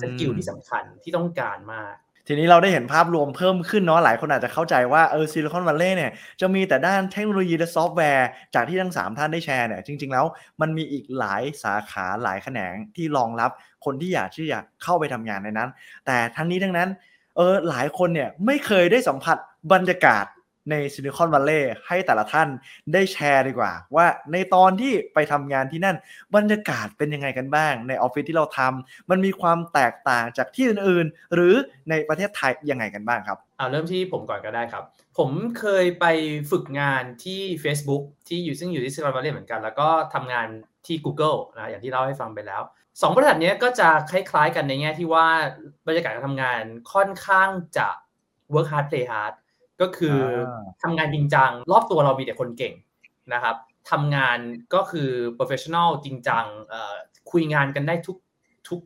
[0.00, 1.94] skill ที่สำคัญที่ต้องการมาก
[2.26, 10.26] ทีนี้เราได้เห็นภาพรวมเพิ่มขึ้นเนาะหลายคนอาจจะเข้าใจว่าเออซิลิคอนวัลเลย์เนี่ยจะมีแต่ด้านเทคโนโลยีและซอฟต์แวร์ จากที่ทั้ง 3 ท่านได้แชร์เนี่ยจริง ๆ แล้ว
[10.60, 13.50] มันมีอีกหลายสาขาหลายแขนงที่รองรับ
[13.84, 15.70] คนที่อยากที่อยากเข้าไปทำงานในนั้น
[16.06, 16.88] แต่ทั้งนี้ทั้งนั้น
[17.36, 19.36] เออหลายคนเนี่ยไม่เคยได้สัมผัส
[19.72, 20.24] บรรยากาศ
[20.70, 22.48] ในซิลิคอนวัลเลย์ให้แต่ละท่าน
[22.92, 25.96] ได้แชร์ดีกว่า ว่าในตอนที่ไปทำงานที่นั่น
[26.36, 31.54] บรรยากาศเป็นยังไงกันบ้าง ในออฟฟิศที่เราทำมันมีความแตกต่างจากที่อื่นๆ หรือ
[31.90, 34.82] ในประเทศไทยยังไงกันบ้างครับเอาเริ่มที่ผมก่อนก็ได้ครับ
[35.18, 36.06] ผมเคยไป
[36.50, 40.48] ฝึกงานที่ Facebook ที่อยู่ซึ่งอยู่ที่ซิลิคอนวัลเลย์เหมือนกัน แล้วก็ทำงาน
[40.86, 42.62] ที่ Google นะอย่างที่เล่าให้ฟังไปแล้ว
[43.02, 45.26] สองบริษัทนี้ก็จะคล้ายๆกันในแง่ที่ว่า
[45.86, 47.88] บรรยากาศการทำงานค่อนข้างจะ
[48.52, 49.34] work hard play hard
[49.82, 50.18] ก็คือ
[50.82, 52.74] ทำงานจริงจังรอบตัวเรามีแต่คนเก่ง
[53.32, 53.56] นะครับ
[53.90, 54.38] ทำงาน
[54.74, 56.44] ก็คือ professional จริงจัง
[57.30, 58.16] คุยงานกันได้ทุก
[58.68, 58.80] ทุก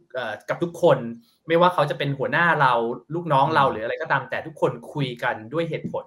[0.49, 0.99] กับทุกคน
[1.47, 2.73] ไม่ว่าเขาจะเป็นหัวหน้าเรา
[3.15, 6.05] ลูกน้องเราหรืออะไรก็ตามแต่ทุกคนคุยกันด้วยเหตุผล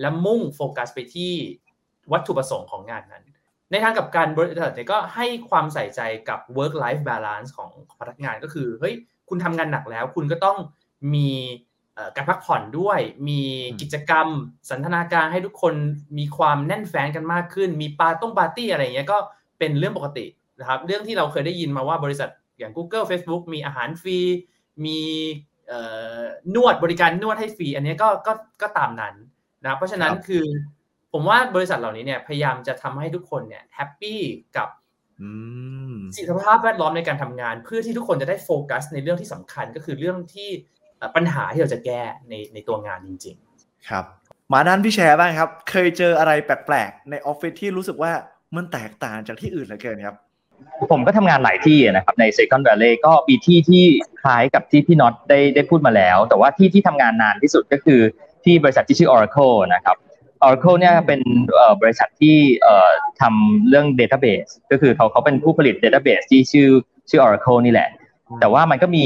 [0.00, 1.32] และมุ่งโฟกัสไปที่
[2.12, 3.24] วัตถุประสงค์ของงานนั้น
[3.70, 8.94] ในทางกับการบริษัทเนี่ยก็ให้ความใส่ใจกับ work life balance ของพนักงานก็คือเฮ้ย
[9.28, 10.58] คุณทำงานหนักแล้ว คุณก็ต้อง
[11.14, 11.30] มี
[12.16, 13.40] การพักผ่อนด้วย มี
[13.80, 14.28] กิจกรรม
[14.70, 15.74] สันทนาการให้ทุกคน
[16.18, 19.18] มีความแน่นแฟนกันมากขึ้น มีปาต้องปาร์ตี้อะไรเงี้ยก็
[19.58, 20.26] เป็นเรื่องปกติ
[20.60, 24.18] นะครับ เรื่องที่เราเคยได้ยินมาว่าบริษัทอย่าง Google Facebook มีอาหารฟรี
[24.84, 25.00] มี
[26.54, 29.14] นวดบริการนวดให้ฟรี อันนี้ก็ก็ก็ตามนั้น
[29.62, 30.44] นะเพราะฉะนั้นคือ
[31.12, 34.20] ผมว่าบริษัทเหล่านี้เนี่ยพยายามจะทำให้ทุกคนเนี่ยแฮปปี้
[34.56, 34.68] กับ
[36.16, 40.50] สิทธิภาพแวดล้อมในการทำงาน เพื่อที่ทุกคนจะได้โฟกัสในเรื่องที่สำคัญก็คือเรื่องที่
[41.16, 44.04] ปัญหาที่เราจะแก้ในในตัวงานจริง ๆ ครับ
[44.52, 48.12] มาด้านพี่แชร์บ้างครับ เคยเจออะไรแปลกๆ ในออฟฟิศที่รู้สึกว่า
[48.56, 50.16] มันแตกต่างจากที่อื่นเหลือเกินครับ
[50.92, 53.84] ผมก็ทำงานหลายที่นะครับใน Second Valley ก็มีที่ที่
[54.22, 58.00] คล้ายกับที่พี่น็อตได้ได้พูดมาแล้ว แต่ว่าที่ที่ทำงานนานที่สุดก็คือ
[58.44, 59.96] ที่บริษัทที่ชื่อ Oracle นะครับ
[60.46, 61.20] Oracle เนี่ยเป็น
[61.82, 62.36] บริษัทที่
[63.20, 66.68] ทำเรื่อง Database ก็คือเขาเขาเป็นผู้ผลิต Database ที่ชื่อ
[67.10, 67.88] ชื่อ Oracle นี่แหละ
[68.40, 69.04] แต่ว่ามันก็มี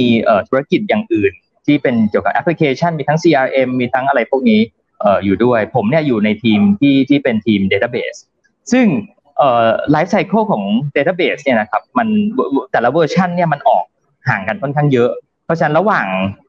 [0.48, 1.32] ธุรกิจอย่างอื่น
[1.66, 4.60] ที่เป็นเกี่ยวกับแอปพลิเคชันมีทั้ง CRM มีทั้งอะไรพวกนี้
[5.00, 8.18] เอ่ออยู่ด้วย ผมเนี่ยอยู่ในทีมที่ที่เป็นทีม Database
[8.72, 8.86] ซึ่ง
[9.38, 10.62] เอ่อ life cycle ของ
[10.96, 12.08] Database เนี่ยนะครับมัน
[12.72, 13.84] แต่ละเวอร์ชันเนี่ยมันออก
[14.28, 15.10] ห่างกันค่อนข้างเยอะ
[15.44, 16.06] เพราะฉะนั้นระหว่าง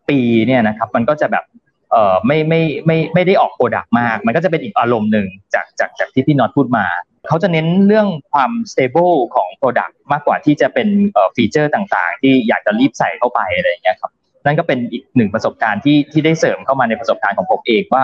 [0.09, 1.43] ปีเนี่ยนะครับมันก็จะแบบ
[1.91, 6.85] เอ่อไม่ไม่ไม่ไม่ได้ออก product มาก มันก็จะเป็นอีกอารมณ์หนึ่งจากจากจากที่พี่น็อตพูดมา
[7.27, 10.87] เขาจะเน้นเรื่องความ stable ของ Product มากกว่าที่จะเป็น
[11.35, 14.11] feature ต่างๆ ที่อยากจะรีบใส่เข้าไปอะไรอย่างเงี้ยครับ
[14.47, 18.03] นั่นก็เป็นอีกหนึ่งประสบการณ์ที่ที่ได้เสริมเข้ามาในประสบการณ์ของผมเองว่า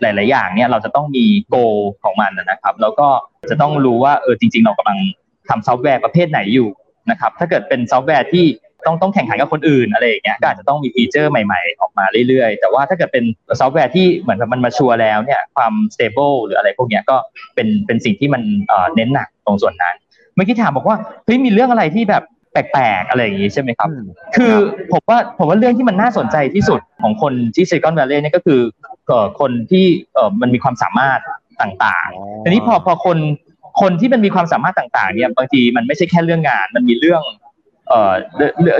[0.00, 1.56] หลาย ๆ อย่างเนี่ยเราจะต้องมี goal
[2.04, 3.08] ของมันนะครับ แล้วก็
[3.50, 4.98] จะต้องรู้ว่าเออจริง ๆ เรากำลัง
[5.48, 6.68] ทำซอฟต์แวร์ประเภทไหนอยู่
[7.10, 8.46] นะครับถ้าเกิดเป็นซอฟต์แวร์ที่
[8.86, 13.24] ต้องต้องแข่งขันกับคนอื่นอะไรอย่างเงี้ยก็อาจจะต้องมี feature ใหม่ ๆ ออกมาเรื่อย ๆ แต่ว่าถ้าเกิดเป็น
[13.60, 17.16] ซอฟต์แวร์ที่เหมือนมัน mature แล้วเนี่ยความ stable หรืออะไรพวกเนี้ยก็
[17.54, 18.42] เป็นเป็นสิ่งที่มัน
[18.94, 19.94] เน้นหนักตรงส่วนนั้น
[20.34, 22.22] เมื่อกี้ถามบอกว่าเฮ้ยมีเรื่องอะไรที่แบบ
[22.72, 23.88] แปลกๆอะไรอย่างนี้ใช่ไหมครับ
[24.36, 24.54] คือ
[24.92, 28.60] ผมว่าผมว่าเรื่องที่มันน่าสนใจที่สุดของคนที่ซิลิคอนวัลเลย์นี่ก็คือ
[29.40, 31.20] คนที่เออมันมีความสามารถ
[31.62, 33.18] ต่างๆทีนี้พอพอคน
[33.80, 37.22] คนที่มันมีความสามารถต่างๆ เนี่ยบางทีมันไม่ใช่แค่เรื่องงาน มันมีเรื่อง
[37.88, 38.12] เอ่อ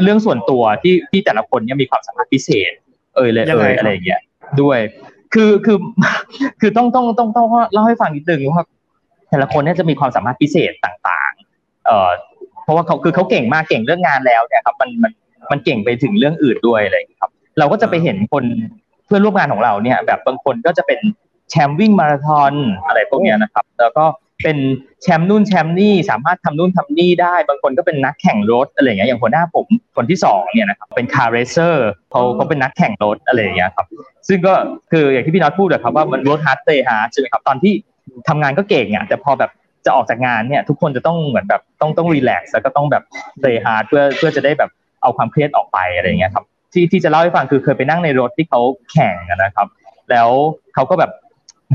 [0.02, 2.72] เรื่องส่วนตัวที่ที่แต่ละคนเนี่ยมีความสามารถพิเศษ
[3.14, 4.20] เออเลยเอออะไรอย่างเงี้ย
[4.62, 4.78] ด้วย
[5.34, 5.78] คือคือ
[6.60, 8.64] คือต้องต้องต้องต้องเล่าให้ฟังนิดนึงว่า
[9.30, 12.10] แต่ละคนเนี่ยจะมีความสามารถพิเศษต่าง ๆ เอ่อ
[12.66, 15.12] เพราะว่าเขาคือเขาเก่งมากเก่งเรื่องงานแล้วเนี่ยครับมันมัน
[15.50, 18.44] มันเก่งไปถึงเรื่องอื่นด้วยอะไรครับ เราก็จะไปเห็นคน
[19.06, 20.98] เพื่อนร่วมงานของเราเนี่ย แบบบางคนก็จะเป็น
[21.50, 22.52] แชมป์วิ่งมาราธอน
[22.86, 24.04] อะไรพวกเนี้ยนะครับ แล้วก็
[24.44, 24.58] เป็น
[25.02, 33.86] แชมป์นู่นแชมป์นี่สามารถทำนู่นทำนี่ได้ บางคนก็เป็นนักแข่งรถอะไรอย่างเงี้ยอย่างหัวหน้าผมคนที่สองเนี่ยนะครับเป็น car racer เขาเขาเป็นนักแข่งรถอะไรอย่างเงี้ยครับ
[34.28, 34.54] ซึ่งก็
[34.90, 37.72] คืออย่างที่พี่น็อตพูดอะครับว่ามัน work hard play hard ใช่ไหมครับตอนที่
[38.28, 39.50] ทำงานก็เก่งอะแต่พอแบบ
[39.86, 43.02] จะออกจากงานเนี่ยทุกคนจะต้องเหมือนแบบต้องต้อง relax แล้วก็ต้องแบบ
[43.40, 44.70] play hard เพื่อเพื่อจะได้แบบ
[45.02, 48.60] เอาความเครียดออกไปอะไรอย่างเงี้ยครับที่ที่จะเล่าให้ฟังคือเคยไปนั่งในรถที่เขา
[48.92, 49.66] แข่งนะครับ
[50.10, 50.28] แล้ว
[50.74, 51.10] เขาก็แบบ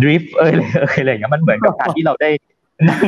[0.02, 0.70] drift เอยเลย
[1.00, 2.30] อะไรอย่างเงี้ยมันเหมือนกับการที่เราได้
[2.90, 3.08] นั่ง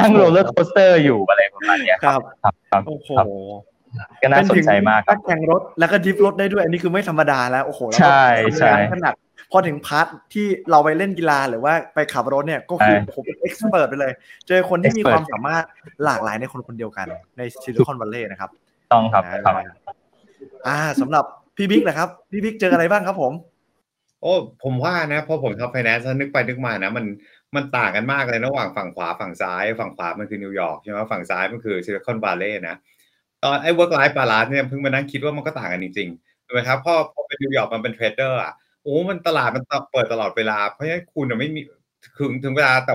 [0.00, 3.08] นั่ง roller coaster อยู่อะไรประมาณเนี้ยครับครับครับโอ้โห
[4.22, 8.26] ก็น่าสนใจมากคถ้รับแข่งรถแล้วก็ drift รถได้ด้วยอันนี้คือไม่ธรรมดาแล้วโอ้โหแล้วก็ใช่
[8.58, 9.14] ใช่ทำงานขนาด
[9.56, 14.12] พอถึง part ที่เราไปเล่นกีฬาหรือว่าไปขับรถเนี่ยก็คือใช่โอ้โหเป็น expert ไปเลย
[14.48, 15.64] เจอคนที่มี expert ความสามารถ
[16.04, 17.06] หลากหลายในคนคนเดียวกัน
[17.38, 18.50] ในซิลิคอนวัลเลย์นะครับ
[18.92, 19.54] ต้องครับครับ
[20.66, 21.24] อ่าสำหรับ
[21.56, 23.32] พี่บิ๊กนะครับพี่บิ๊กเจออะไรบ้างครับผม
[24.22, 24.32] โอ้
[24.64, 27.04] ผมว่านะพอผมทำไฟแนนซ์นึกไปนึกมานะ มัน
[27.54, 32.76] มันต่างกันมากเลยระหว่างฝั่งขวาฝั่งซ้าย ฝั่งขวามันคือนิวยอร์กใช่ไหมฝั่งซ้ายมันคือซิลิคอนวาลเลย์นะ
[33.42, 38.52] ตอนไอ้ work life balance เนี่ยเพิ่งมานั่งคิดว่ามันก็ต่างกันจริงๆถูกไหมครับพอพอเป็นนิวยอร์กมันเป็น trader อะ
[38.84, 41.60] โอ้มันตลาดมันเปิดตลอดเวลา เพราะฉะนั้นคุณไม่มี
[42.18, 42.94] ถึงถึงเวลาแต่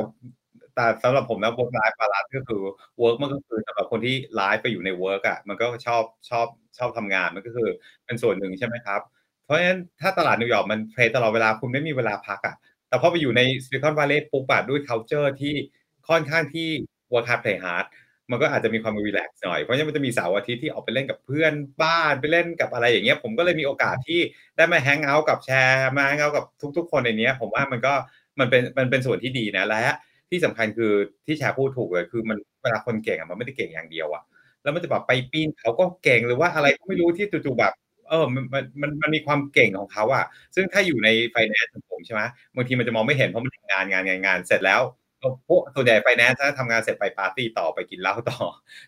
[0.76, 2.62] แต่สำหรับผมนะ work life balance ก็คือ
[3.02, 6.48] work มันก็คือสำหรับคนที่ life ไปอยู่ใน work อะมันก็ชอบชอบ
[6.78, 7.70] ชอบทำงานมันก็คือ
[8.06, 9.02] เป็นส่วนหนึ่งใช่ไหมครับ
[9.46, 12.56] เพราะฉะนั้นถ้าตลาดนิวยอร์กมัน trade ตลอดเวลาคุณไม่มีเวลาพักอะ
[12.90, 15.54] แต่พอไปอยู่ในซิลิคอนวัลเลย์ปุ๊บอะด้วย culture ที่
[16.10, 16.70] ค่อนข้างที่
[17.12, 17.86] work hard play hard
[18.32, 24.20] มันก็อาจจะมีความ relax หน่อย เพราะฉะนั้นมันจะมีเสาร์อาทิตย์ที่ออกไปเล่นกับเพื่อนบ้านไปเล่นกับอะไรอย่างเงี้ย ผมก็เลยมีโอกาสที่
[24.58, 26.46] ได้มา hang out กับแชร์ มา hang out กับ
[26.78, 27.94] ทุก ๆ คนในนี้ผมว่ามันก็
[28.40, 29.84] มันเป็นมันเป็นส่วนที่ดีนะและ
[30.30, 30.92] ที่สำคัญคือ
[31.26, 34.24] ที่แชร์พูดถูกเลยคือมันเวลาคนเก่งอะมันไม่ได้เก่งอย่างเดียวอะ
[34.64, 37.74] แล้วมันจะแบบไปปีนเขาก็เก่งหรือว่าอะไรก็ไม่รู้ที่จู่ๆแบบ
[38.10, 42.22] เออมันมันมันมีความเก่งของเขาอะซึ่งถ้าอยู่ในไฟแนนซ์ของผมใช่ไหม
[42.56, 44.82] บางทีมันจะมองไม่เห็นเพราะมันทำงานงานงานงานเสร็จแล้ว
[45.22, 48.40] ก็พวกส่วนใหญ่ไฟแนนซ์ถ้าทำงานเสร็จไปปาร์ตี้ต่อไปกินเหล้าต่อ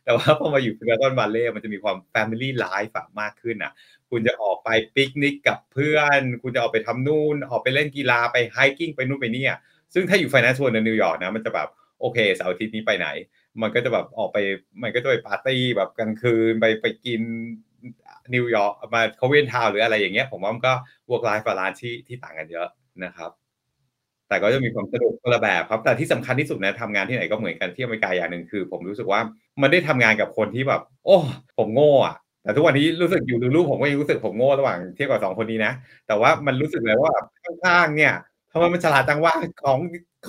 [0.03, 3.71] แต่ว่าพอมาอยู่ซิลิคอนวัลเลย์มันจะมีความ family lifeมากขึ้นอะ
[4.09, 9.59] คุณจะออกไปปิกนิกกับเพื่อน คุณจะออกไปทำนู่น ออกไปเล่นกีฬาไป hiking ไปนู่นไปนี่อะ
[9.93, 13.07] ซึ่งถ้าอยู่ไฟแนนซ์วนในนิวยอร์กนะมันจะแบบโอเคเสาร์อาทิตย์นี้ไปไหน
[13.61, 14.37] มันก็จะแบบออกไป
[14.83, 17.21] มันก็จะไปปาร์ตี้แบบกลางคืนไปไปกิน
[18.35, 20.73] นิวยอร์กมา Korean Town หรืออะไรอย่างเงี้ยผมว่ามันก็
[21.09, 22.67] work life balance ที่ที่ต่างกันเยอะ
[23.05, 23.31] นะครับ
[24.31, 29.21] แต่ก็จะมีความสนุกคนละแบบครับ แต่ที่สำคัญที่สุดนะทำงานที่ไหนก็เหมือนกันที่อเมริกาอย่างหนึ่งคือ ผมรู้สึกว่า
[29.61, 31.17] มันได้ทำงานกับคนที่แบบ โอ้
[31.57, 35.73] ผมโง่อะแต่ทุกวันนี้รู้สึกอยู่ดูรูปผมก็ยังรู้สึกผมโง่ระหว่างเทียบกับสองคนนี้นะ
[36.07, 37.13] แต่ว่ามันรู้สึกเลยว่า
[37.43, 38.13] ข้างๆเนี่ย
[38.51, 39.79] ทำไมมันฉลาดจังว่าของ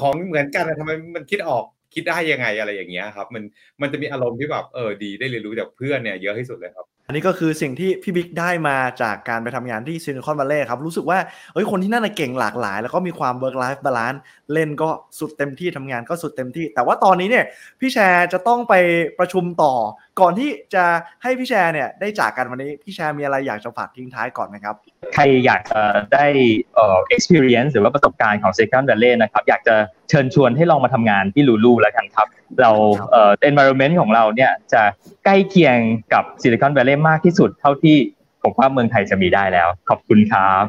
[0.01, 3.43] ของเหมือนกันทำไมมันคิดออกคิดได้ยังไงอะไรอย่างเงี้ยครับ มัน
[3.81, 11.19] มันจะมีอารมณ์ที่แบบเออดีได้เรียนรู้จากเพื่อนเนี่ยเยอะที่สุดเลยครับ อันนี้ก็คือสิ่งที่พี่บิ๊กได้มาจากการไปทำงานที่ซิลิคอนวัลเลย์ครับ รู้สึกว่า
[11.53, 14.21] เฮ้ยคนที่นั่นนะเก่งหลากหลาย แล้วก็มีความ work life balance
[14.53, 14.89] เล่นก็
[15.19, 17.45] สุดเต็มที่ทำงานก็สุดเต็มที่ แต่ว่าตอนนี้เนี่ย
[17.81, 18.75] พี่แชร์จะต้องไป
[19.19, 19.73] ประชุมต่อ
[20.21, 20.85] ก่อนที่จะ
[21.23, 24.75] ให้พี่แชร์เนี่ยได้จากกันวันนี้พี่แชร์มีอะไรอยากจะฝากทิ้งท้ายก่อนไหมครับ
[25.15, 25.81] ใครอยากจะ
[26.15, 26.27] ได้
[26.75, 29.75] เอ่อ experience หรือว่าประสบการณ์ของ Silicon Valley นะครับอยากจะ
[30.09, 32.27] เชิญชวนให้ลองมาทำงานที่ลูลูแล้วกันครับ
[32.61, 32.71] เรา
[33.11, 34.83] เอ่อ environment ของเราเนี่ยจะ
[35.25, 35.79] ใกล้เคียง
[36.13, 37.97] กับ Silicon Valley มากที่สุดเท่าที่
[38.43, 40.65] ผมว่าเมืองไทยจะมีได้แล้ว ขอบคุณครับ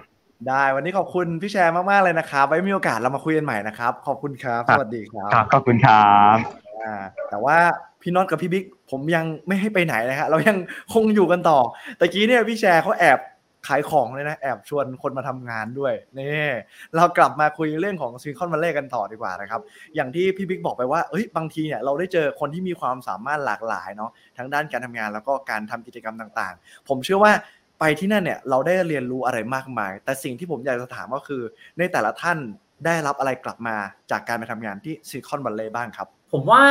[0.50, 6.38] ได้วันนี้ขอบคุณพี่แชร์มาก ๆ เลยนะครับ ไว้มีโอกาสเรามาคุยกันใหม่นะครับ ขอบคุณครับครัสบวัสดีครับครับ ขอบคุณครับ
[6.84, 6.96] อ่า
[7.30, 7.58] แต่ว่า
[8.04, 10.58] พี่น็อตกับพี่บิ๊กผมยังไม่ให้ไปไหนนะฮะเรายัง
[10.94, 11.60] คงอยู่กันต่อ
[12.00, 13.20] ตะกี้เนี่ยพี่แชร์เขาแอบ
[13.68, 16.52] ขายของเลยนะแอบชวนคนมาทำงานด้วยนี่
[16.96, 19.62] เรากลับมาคุยเรื่องของซิลิคอนวัลเลย์กันต่อดีกว่านะครับ
[19.96, 27.32] อย่างที่พี่บิ๊กบอกไปว่าเอ้ยบางทีเนี่ยเราได้เจอคนที่มีความสามารถหลากหลายเนาะทั้งด้านการทำงานแล้วก็การทำกิจกรรมต่างๆ ผมเชื่อว่า
[27.80, 31.42] ไปที่นั่นเนี่ยเราได้เรียนรู้อะไรมากมาย แต่สิ่งที่ผมอยากจะถามก็คือ
[31.78, 32.38] ในแต่ละท่าน
[32.86, 33.76] ได้รับอะไรกลับมา
[34.12, 36.62] จากการไปทำงานที่ซิลิคอนวัลเลย์บ้างครับ ผมว่า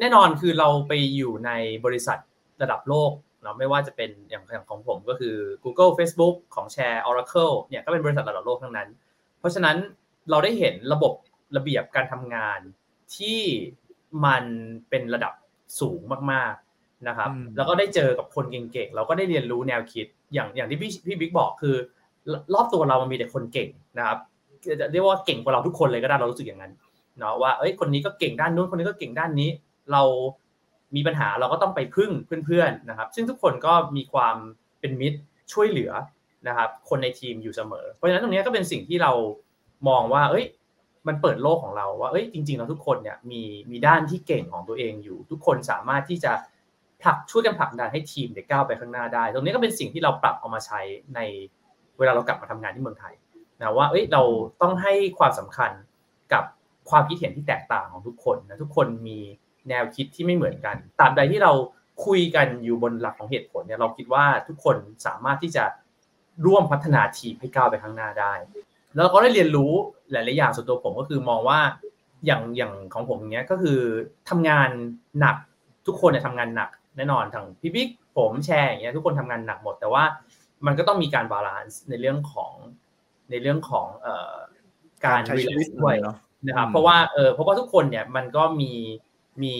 [0.00, 1.50] แน่นอนคือเราไปอยู่ใน
[1.84, 2.18] บริษัท
[2.62, 8.88] ระดับโลกเนาะไม่ว่าจะเป็นอย่างอย่างของผมก็คือ Google Facebook ของแชร์ Oracle เนี่ยก็เป็นบริษัทระดับโลกทั้งนั้น
[9.38, 9.76] เพราะฉะนั้น
[10.30, 11.12] เราได้เห็นระบบ
[11.56, 12.60] ระเบียบการทำงาน
[13.16, 13.40] ที่
[14.24, 14.44] มัน
[14.90, 15.32] เป็นระดับ
[15.80, 16.00] สูง
[16.32, 21.76] มากๆนะครับอืมแล้วก็ได้เจอกับคนเก่งๆ เราก็ได้เรียนรู้แนวคิดอย่างอย่างที่พี่พี่บิ๊กบอกคือ
[22.54, 24.18] รอบตัวเรามันมีแต่คนเก่งนะครับ
[24.80, 26.72] จะเรียกว่าเก่งกว่าเราทุกคนเลยก็ได้เรารู้สึกอย่างนั้น
[27.18, 29.50] เนาะว่าเอ้ยคนนี้ก็เก่งด้านนู้นคนนี้ก็เก่งด้านนี้
[29.92, 30.02] เรา
[30.96, 32.10] มีปัญหาเราก็ต้องไปพึ่ง
[32.44, 34.36] เพื่อนๆนะครับ ซึ่งทุกคนก็มีความ
[34.80, 35.18] เป็นมิตร
[35.52, 35.92] ช่วยเหลือ
[36.48, 39.12] นะครับ คนในทีมอยู่เสมอ เพราะฉะนั้นตรงนี้ก็เป็นสิ่งที่เรา
[39.88, 40.46] มองว่า เอ้ย
[41.06, 46.32] มันเปิดโลกของเราว่า เอ้ย จริงๆแล้วทุกคนเนี่ยมีมีด้านที่เก่งของตัวเองอยู่ ทุกคนสามารถที่จะ
[47.02, 50.80] ผลักช่วยกันผลักดันให้ทีมเด็กก้าวไปข้างหน้าได้ ตรงนี้ก็เป็นสิ่งที่เราปรับเอามาใช้
[51.14, 51.20] ใน
[51.98, 53.14] เวลาเรากลับมาทำงานที่เมืองไทย
[53.58, 54.22] นะว่า เอ้ย เรา
[54.62, 55.70] ต้องให้ความสำคัญ
[56.32, 56.44] กับ
[56.90, 59.18] ความคิดเห็นที่แตกต่างของทุกคนนะ ทุกคนมี
[59.68, 61.52] แนวคิดที่ไม่เหมือนกันตราบใดที่เรา
[62.04, 64.76] คุยกันอยู่บนหลักของเหตุผลเนี่ยเราคิดว่าทุกคน
[65.06, 65.64] สามารถที่จะ
[66.46, 68.32] ร่วมพัฒนาทีมให้ก้าวไปข้างหน้าได้
[68.96, 69.72] แล้วก็ได้เรียนรู้
[70.10, 71.60] หลาย ๆ อย่างส่วนตัวผมก็คือมองว่า
[72.26, 73.80] อย่างอย่างของผมอย่างเงี้ยก็คือ
[74.28, 74.70] ทำงาน
[75.20, 75.36] หนัก
[75.86, 80.04] ทุกคนเนี่ยทำงานหนักแน่นอนทั้งพี่บิ๊กผมแชร์อย่างเงี้ยทุกคนทำงานหนักหมด แต่ว่า
[80.66, 82.52] มันก็ต้องมีการ balance ในเรื่องของ
[83.30, 84.34] ในเรื่องของเอ่อ
[85.06, 88.72] การใช้ชีวิตด้วยเนาะนะครับอืมเพราะว่าเออเพราะว่าทุกคนเนี่ยมันก็มี
[89.42, 89.54] มี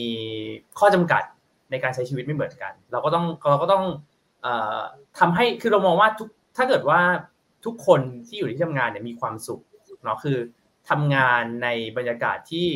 [0.79, 1.23] ข้อจำกัด
[1.71, 3.85] ในการใช้ชีวิตไม่เหมือนกัน เราก็ต้องเราก็ต้อง
[4.43, 4.81] เอ่อ
[5.19, 7.01] ทำให้คือเรามองว่าทุกถ้าเกิดว่า
[7.65, 9.61] ทุกคนที่อยู่ที่ทำงานเนี่ยมีความสุข
[10.05, 10.39] เนาะคือ
[10.91, 12.69] ทำงานในบรรยากาศที่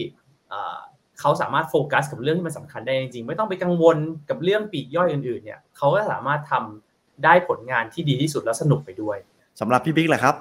[0.49, 0.79] เอ่อ
[1.21, 3.97] เขาสามารถโฟกัสกับเรื่องที่มันสำคัญได้จริงๆ ไม่ต้องไปกังวล
[4.31, 9.17] กับเรื่องปลีกย่อยอื่นๆ เนี่ยเขาก็สามารถทำได้ผลงานที่ดีที่สุดและสนุกไปด้วย
[9.61, 10.35] สำหรับพี่บิ๊กแหละครับ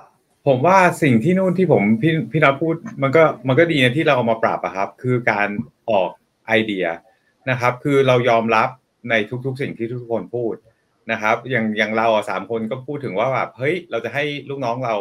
[0.48, 5.50] ผมว่าสิ่งที่นู่นที่ผมพี่พี่นัทพูดมันก็มันก็ดีนะที่เราเอามาปรับอะครับ คือการ
[5.90, 6.10] ออก
[6.50, 6.86] ไอเดีย
[7.50, 8.70] นะครับ คือเรายอมรับ
[9.10, 9.14] ใน
[9.46, 10.56] ทุกๆ สิ่งที่ทุกคนพูด
[11.12, 14.96] นะครับ อย่างอย่างเราอะสามคนก็พูดถึงว่าแบบเฮ้ยเราจะให้ลูกน้องเรา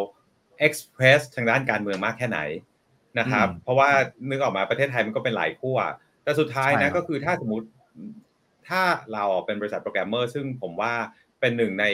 [0.67, 2.41] express ทางด้านการเมืองมากแค่ไหน
[3.19, 3.89] นะครับอืมเพราะว่า
[4.31, 5.79] นึกออกมาประเทศไทยมันก็เป็นหลายขั้ว
[6.23, 7.67] แต่สุดท้ายใช่ครันะบก็คือถ้าสมมติ
[8.69, 8.83] ถ้า
[9.13, 10.93] เราเป็นบริษัทโปรแกรมเมอร์ ซึ่งผมว่า
[11.41, 11.87] เป็นหนึ่งใน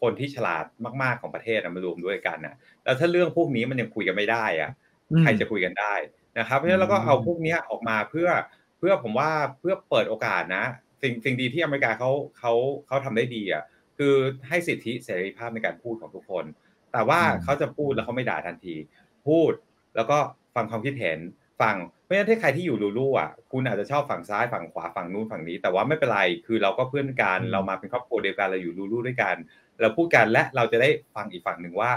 [0.00, 0.64] คนที่ฉลาด
[1.02, 4.70] มากๆของประเทศอะมารวมด้วยกันนะแล้วถ้าเรื่องพวกนี้มันยังคุยกันไม่ได้อะ
[5.10, 5.94] อืมใครจะคุยกันได้
[6.38, 10.64] นะครับเพราะฉะนั้นเราก็เอาพวกเนี้ยออกมาเพื่อเพื่อผมว่าเพื่อเปิดโอกาสนะ
[11.02, 12.52] สิ่งสิ่งดีที่อเมริกาเขาเขา
[12.86, 13.62] เขาทำได้ดีอะ
[13.98, 14.14] คือ
[14.48, 16.44] ให้สิทธิเสรีภาพในการพูดของทุกคน
[16.92, 18.74] แต่ว่าอืมเขาจะพูดแล้วเขาไม่ด่าทันที
[19.26, 19.52] พูด
[19.96, 20.18] แล้วก็
[20.54, 21.18] ฟังความคิดเห็น
[21.60, 29.36] ฟังเพราะฉะนั้นถ้าใครที่อยู่ลูลูอะคุณอาจจะชอบฝั่งซ้ายฝั่งขวาฝั่งนู้นฝั่งนี้ แต่ว่าไม่เป็นไรคือเราก็เพื่อนกันเรามาเป็นครอบครัวเดียวกันเราอยู่ลูลูด้วยกัน
[29.80, 31.90] เราพูดกันและเราจะได้ฟังอีกฝั่งหนึ่งว่า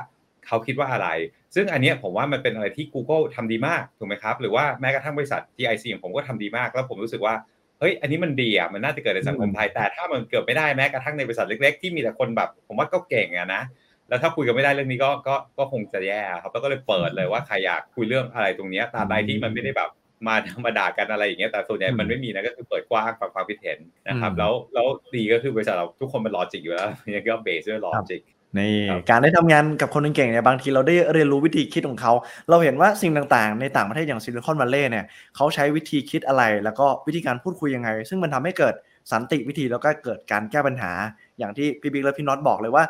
[0.48, 1.08] เขาคิดว่าอะไร
[1.56, 7.36] ซึ่งอันเนี้ยผมว่ามันเป็นอะไรที่ Google ทำดีมากถูกไหมครับ หรือว่าแม้กระทั่งบริษัท GIC ของผมก็ทำดีมาก แล้วผมรู้สึกว่า
[7.80, 13.62] เฮ้ยอันนี้มันดีอะมันน่าจะเกิดในสังคมไทยแต่ถ้ามันเกิดไม่ได้แม้กระทั่งในบริษัทเล็ก ๆ ที่มีแต่คนแบบ ผมว่าก็เก่งอะนะ
[14.10, 19.90] แล้วถ้าคุยกันไม่ได้เรื่องนี้ก็ก็ก็คงจะแย่ครับแล้วก็เลยเปิดเลยว่าใครอยากคุยเรื่องอะไรตรงเนี้ยตามใดที่มันไม่ได้แบบ
[20.28, 28.22] มามาด่ากันอะไรอย่างเงี้ยแต่ส่วนใหญ่มันไม่มีนะก็คือเปิดกว้างฟังความคิดเห็นนะครับอืมแล้วแล้วดีก็คือบริษัทเราทุกคนเป็น logic อยู่แล้วยังไงก็ base ด้วย logic
[28.60, 28.76] นี่
[29.10, 32.14] การได้ทำงานกับคนเก่งเนี่ยบางทีเราได้เรียนรู้วิธีคิดของเขา
[32.50, 38.74] เราเห็นว่าสิ่งต่างๆ ในต่างประเทศอย่างซิลิคอนวัลเลย์เนี่ยเขาใช้วิธีคิดอะไร แล้วก็วิธีการพูดคุยยังไง ซึ่งมันทำให้เกิด
[39.12, 40.92] สันติวิธีแล้วก็เกิดการแก้ปัญหา
[41.40, 42.84] อย่างที่พี่บิ๊กและพี่น็อตบอกเลยว่า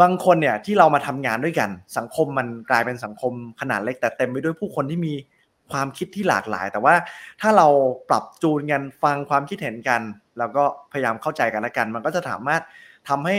[0.00, 5.14] บางคนเนี่ยที่เรามาทำงานด้วยกัน สังคมมันกลายเป็นสังคมขนาดเล็ก แต่เต็มไปด้วยผู้คนที่มี
[5.70, 6.94] ความคิดที่หลากหลาย แต่ว่า
[7.40, 7.68] ถ้าเรา
[8.08, 10.00] ปรับจูนกันฟังความคิดเห็นกัน
[10.38, 12.62] แล้วก็พยายามเข้าใจกันละกัน มันก็จะสามารถ
[13.08, 13.36] ทำให้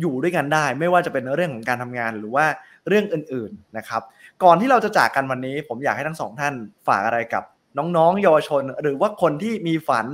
[0.00, 2.46] อยู่ด้วยกันได้ ไม่ว่าจะเป็นเรื่องของการทำงานหรือว่า
[2.88, 4.02] เรื่องอื่นๆนะครับ
[4.44, 6.54] ก่อนที่เราจะจากกันวันนี้ ผมอยากให้ทั้งสองท่าน
[6.88, 7.44] ฝากอะไรกับ
[7.78, 10.06] น้องๆ เยาวชน หรือว่าคนที่มีฝัน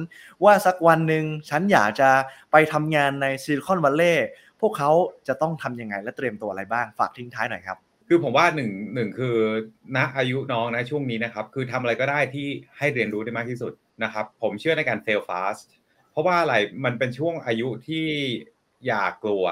[0.45, 2.11] ว่าสักวันหนึ่งฉันอยากจะ
[2.53, 4.27] ไปทำงานในซิลิคอนวัลเลย์
[4.61, 4.91] พวกเขา
[5.29, 9.37] จะต้องทำยังไงและเตรียมตัวอะไรบ้าง ฝากทิ้งท้ายหน่อยครับ คือผมว่าหนึ่งหนึ่งคือ
[9.97, 13.73] ณอายุน้องนะช่วงนี้นะครับ คือทำอะไรก็ได้ที่ให้เรียนรู้ได้มากที่สุด
[14.05, 15.67] นะครับ ผมเชื่อในการ fail fast
[16.11, 18.07] เพราะว่าอะไรมันเป็นช่วงอายุที่
[18.87, 19.45] อย่ากลัว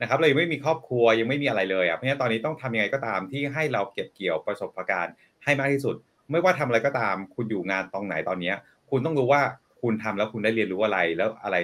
[0.00, 5.94] นะครับเรายังไม่มีครอบครัวยังไม่มีอะไรเลยอะเพราะฉะนั้นตอนนี้ต้องทำยังไงก็ตามที่ให้เราเก็บเกี่ยวประสบการณ์ให้มากที่สุด
[6.30, 8.56] ไม่ว่าทำอะไรก็ตาม คุณอยู่งานตรงไหนตอนเนี้ย
[8.90, 9.42] คุณต้องรู้ว่า
[9.82, 11.56] คุณทำแล้วคุณได้เรียนรู้อะไรแล้วอะไร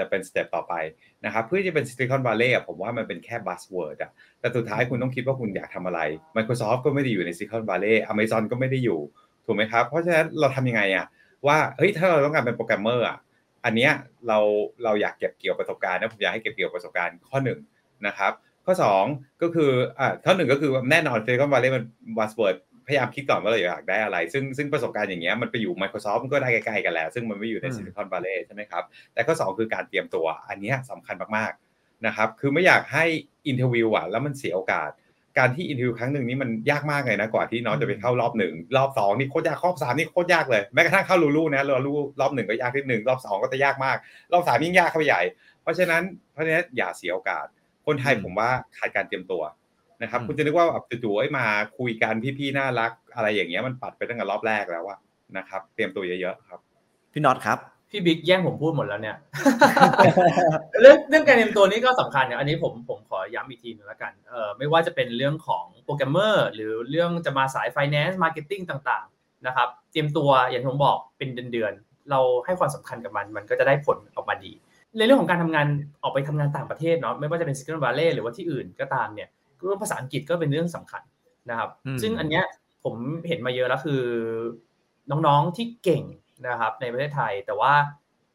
[0.00, 0.74] จะเป็น step ต่อไป
[1.24, 6.00] นะครับเพื่อจะเป็นซิลิคอนวัลเลย์ผมว่ามันเป็นแค่ buzzword อะแต่สุดท้ายคุณต้องคิดว่าคุณอยากทำอะไร
[6.36, 9.00] Microsoft ก็ไม่ได้อยู่ในซิลิคอนวัลเลย์ Amazon ก็ไม่ได้อยู่
[9.46, 11.06] ถูกไหมครับ เพราะฉะนั้นเราทำยังไงอะ
[11.46, 13.16] ว่าเฮ้ยถ้าเราต้องการเป็นโปรแกรมเมอร์อะ
[13.64, 13.92] อันเนี้ย
[14.28, 14.38] เรา
[14.84, 17.58] เราอยากเก็บเกี่ยวประสบการณ์นะผมอยากให้เก็บเกี่ยวประสบการณ์ข้อหนึ่ง
[18.06, 18.32] นะครับ
[18.66, 19.04] ข้อสอง
[19.42, 21.84] ก็คืออ่าข้อหนึ่งก็คือแน่นอนซิลิคอนวัลเลย์มัน
[22.18, 33.04] buzzword พยายามคิดก่อนว่าเราอยากได้อะไร ซึ่งซึ่งประสบการณ์อย่างเงี้ยมันไปอยู่ Microsoft มันก็ได้ใกล้ๆกันแล้ว ซึ่งมันไม่อยู่ในอืมซิลิคอนวัลเลย์ใช่ไหมครับ แต่ข้อสองคือการเตรียมตัวอันเนี้ยสำคัญมากๆนะครับคือไม่อยากให้
[33.46, 34.90] interview อะแล้วมันเสียโอกาส
[35.38, 43.96] การที่ interview ครั้งหนึ่งนี่มันยากมากเลยนะกว่าที่น้องจะไปเข้ารอบหนึ่งรอบสองนี่โคตรยากรอบสามนี่โคตรยากเลยแม้กระทั่งเข้าลูลูนะเราลูรอบหนึ่งก็ยากที่หนึ่งรอบสองก็จะยากมาก
[44.32, 45.22] รอบสามยิ่งยากเข้าไปใหญ่
[45.62, 47.46] เพราะฉะนั้นเพราะฉะนั้นอย่าเสียโอกาส
[47.86, 49.42] คนไทยอืมผมว่าขาดการเตรียมตัว
[50.02, 51.44] นะครับอืมคุณจะนึกว่าแบบจู่ๆไอ้มา
[51.78, 54.98] คุยกันพี่ๆน่ารัก อะไรอย่างเงี้ยมันปัดไปตั้งแต่รอบแรกแล้วอะ
[55.38, 56.60] นะครับ เตรียมตัวเยอะๆครับ
[57.12, 57.58] พี่น็อตครับ
[57.90, 59.16] พี่บิ๊กแย่งผมพูดหมดแล้วเนี่ย
[60.80, 74.52] เรื่องเรื่องการเตรียมตัวนี่ก็สำคัญเนี่ยอันนี้ผมผมขอย้ำอีกทีหนึงแล้วกันเออไม่ว่าจะเป็นเรื่องของโปรแกรมเมอร์หรือเรื่องจะมาสาย finance marketing ต่างๆนะครับ เตรียมตัวอย่างที่ผมบอกเป็นเดือนๆเราให้ความสำคัญกับมัน มันก็จะได้ผลออกมาดี
[74.98, 75.66] ในเรื่องของการทำงาน
[76.02, 81.02] ออกไปทำงานต่างประเทศเนาะไม่ว่าจะเป็นซิลิคอนวัลเลย์หรือว่าที่อื่นก็ตามเนี่ยเรื่องภาษาอังกฤษก็เป็นเรื่องสำคัญ
[81.50, 82.44] นะครับอืมซึ่งอันเนี้ย
[82.84, 82.94] ผม
[83.28, 84.02] เห็นมาเยอะแล้วคือ
[85.10, 86.02] น้องๆที่เก่ง
[86.48, 87.72] นะครับในประเทศไทย แต่ว่า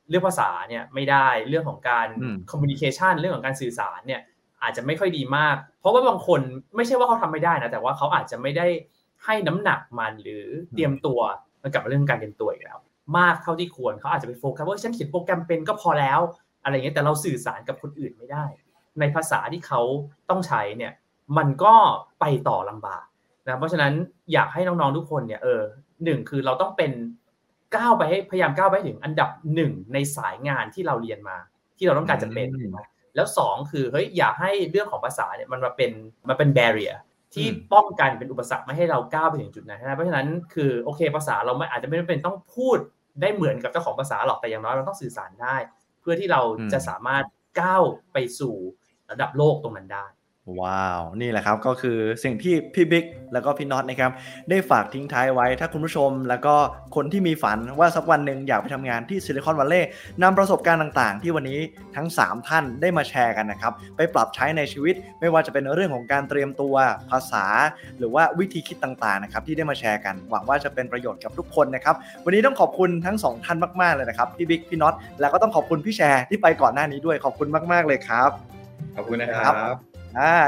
[0.09, 4.21] เรื่องภาษาเนี่ยไม่ได้เรื่องของการอืมคอมมิวนิเคชันเรื่องของการสื่อสารเนี่ย
[4.63, 6.41] อาจจะไม่ค่อยดีมาก เพราะว่าบางคน
[6.75, 8.67] ไม่ใช่ว่าเขาทำไม่ได้นะแต่ว่าเขาอาจจะไม่ได้
[9.25, 11.19] ให้น้ำหนักมันหรือเตรียมตัว
[11.61, 12.79] มันกลับมาเรื่องการเตรียมตัวอีกแล้ว
[13.17, 16.19] มากเท่าที่ควรเขาอาจจะไปโฟกัสว่าฉันเขียนโปรแกรมเป็นก็พอแล้ว
[16.63, 18.45] อะไรเงี้ยแต่เราสื่อสารกับคนอื่นไม่ได้
[18.99, 19.81] ในภาษาที่เขา
[20.29, 20.93] ต้องใช้เนี่ย
[21.37, 21.73] มันก็
[22.19, 23.05] ไปต่อลำบาก
[23.47, 23.93] นะเพราะฉะนั้น
[24.33, 25.61] อยากให้น้องๆทุกคนเนี่ยเออ
[26.03, 26.91] หนึ่งคือเราต้องเป็น
[27.75, 31.37] ก้าวไปให้พยายามก้าวไปให้ถึงอันดับหนึ่งในสายงานที่เราเรียนมา
[31.77, 32.79] ที่เราต้องการจะเป็นอืมถูกไหม
[33.15, 35.91] แล้วสองคือเฮ้ยอยากให้เรื่องของภาษาเนี่ยมันมาเป็น
[36.29, 36.95] มาเป็น barrier
[37.33, 42.77] ที่อืมป้องกันเป็นอุปสรรคไม่ให้เราก้าวไปถึงจุดนั้นนะเพราะฉะนั้นคือโอเคภาษาเราไม่อาจจะไม่จำเป็นต้องพูด
[43.21, 45.55] ได้เหมือนกับเจ้าของภาษาหรอกแต่อย่างน้อยเราต้องสื่อสารได้
[46.01, 47.23] เพื่อที่เราอืมจะสามารถ
[47.61, 47.83] ก้าว
[48.13, 48.55] ไปสู่
[49.11, 50.05] ระดับโลกตรงนั้นได้
[50.61, 54.11] ว้าว นี่แหละครับก็คือสิ่งที่พี่บิ๊กแล้วก็พี่น็อตนะครับ
[54.49, 56.55] ได้ฝากทิ้งท้ายไว้ถ้าคุณผู้ชม แล้วก็
[56.95, 59.89] คนที่มีฝันว่าสักวันหนึ่งอยากไปทำงานที่ซิลิคอนวัลเลย์
[60.23, 61.59] นำประสบการณ์ต่างๆ ที่วันนี้
[61.95, 66.75] ทั้ง 3 ท่านได้มาแชร์กันนะครับ ไปปรับใช้ในชีวิต ไม่ว่าจะเป็นเรื่องของการเตรียมตัว
[67.09, 67.45] ภาษา
[67.99, 78.31] หรือว่าวิธีคิดต่างๆนะครับที่ได้มาแชร์กันหวังว่าจะเป็นประโยชน์กับทุกคนนะครับวันนี้ต้องขอบคุณทั้งสองท่านมากๆเลยนะครับพี่บิ๊กพี่น็อตแล้วก็ต้องขอบคุณพี่แชร์ที่ไปก่อนหน้านี้ด้วยขอบคุณมากๆเลยครับ
[78.95, 79.94] ขอบคุณนะครับอ่า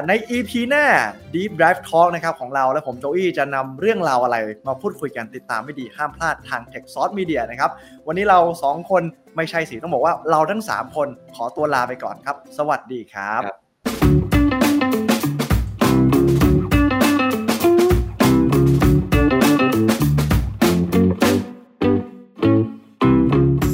[0.08, 0.86] ใน EP หน้า
[1.34, 7.71] Deep Drive Talk นะครับของเราและผมโจอี้จะนำเรื่องราวอะไร มาพูดคุยกันติดตามไม่ดีห้ามพลาดทาง Tech Source Media นะครับ
[8.08, 9.03] วันนี้เรา 2 คน
[9.36, 13.58] ไม่ใช่สิต้องบอกว่าเราทั้ง 3 คนขอตัวลาไปก่อนครับ สวัสดีครับครับ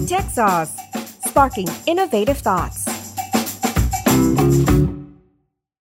[0.10, 0.74] Tech Sauce,
[1.28, 2.93] sparking innovative thoughts.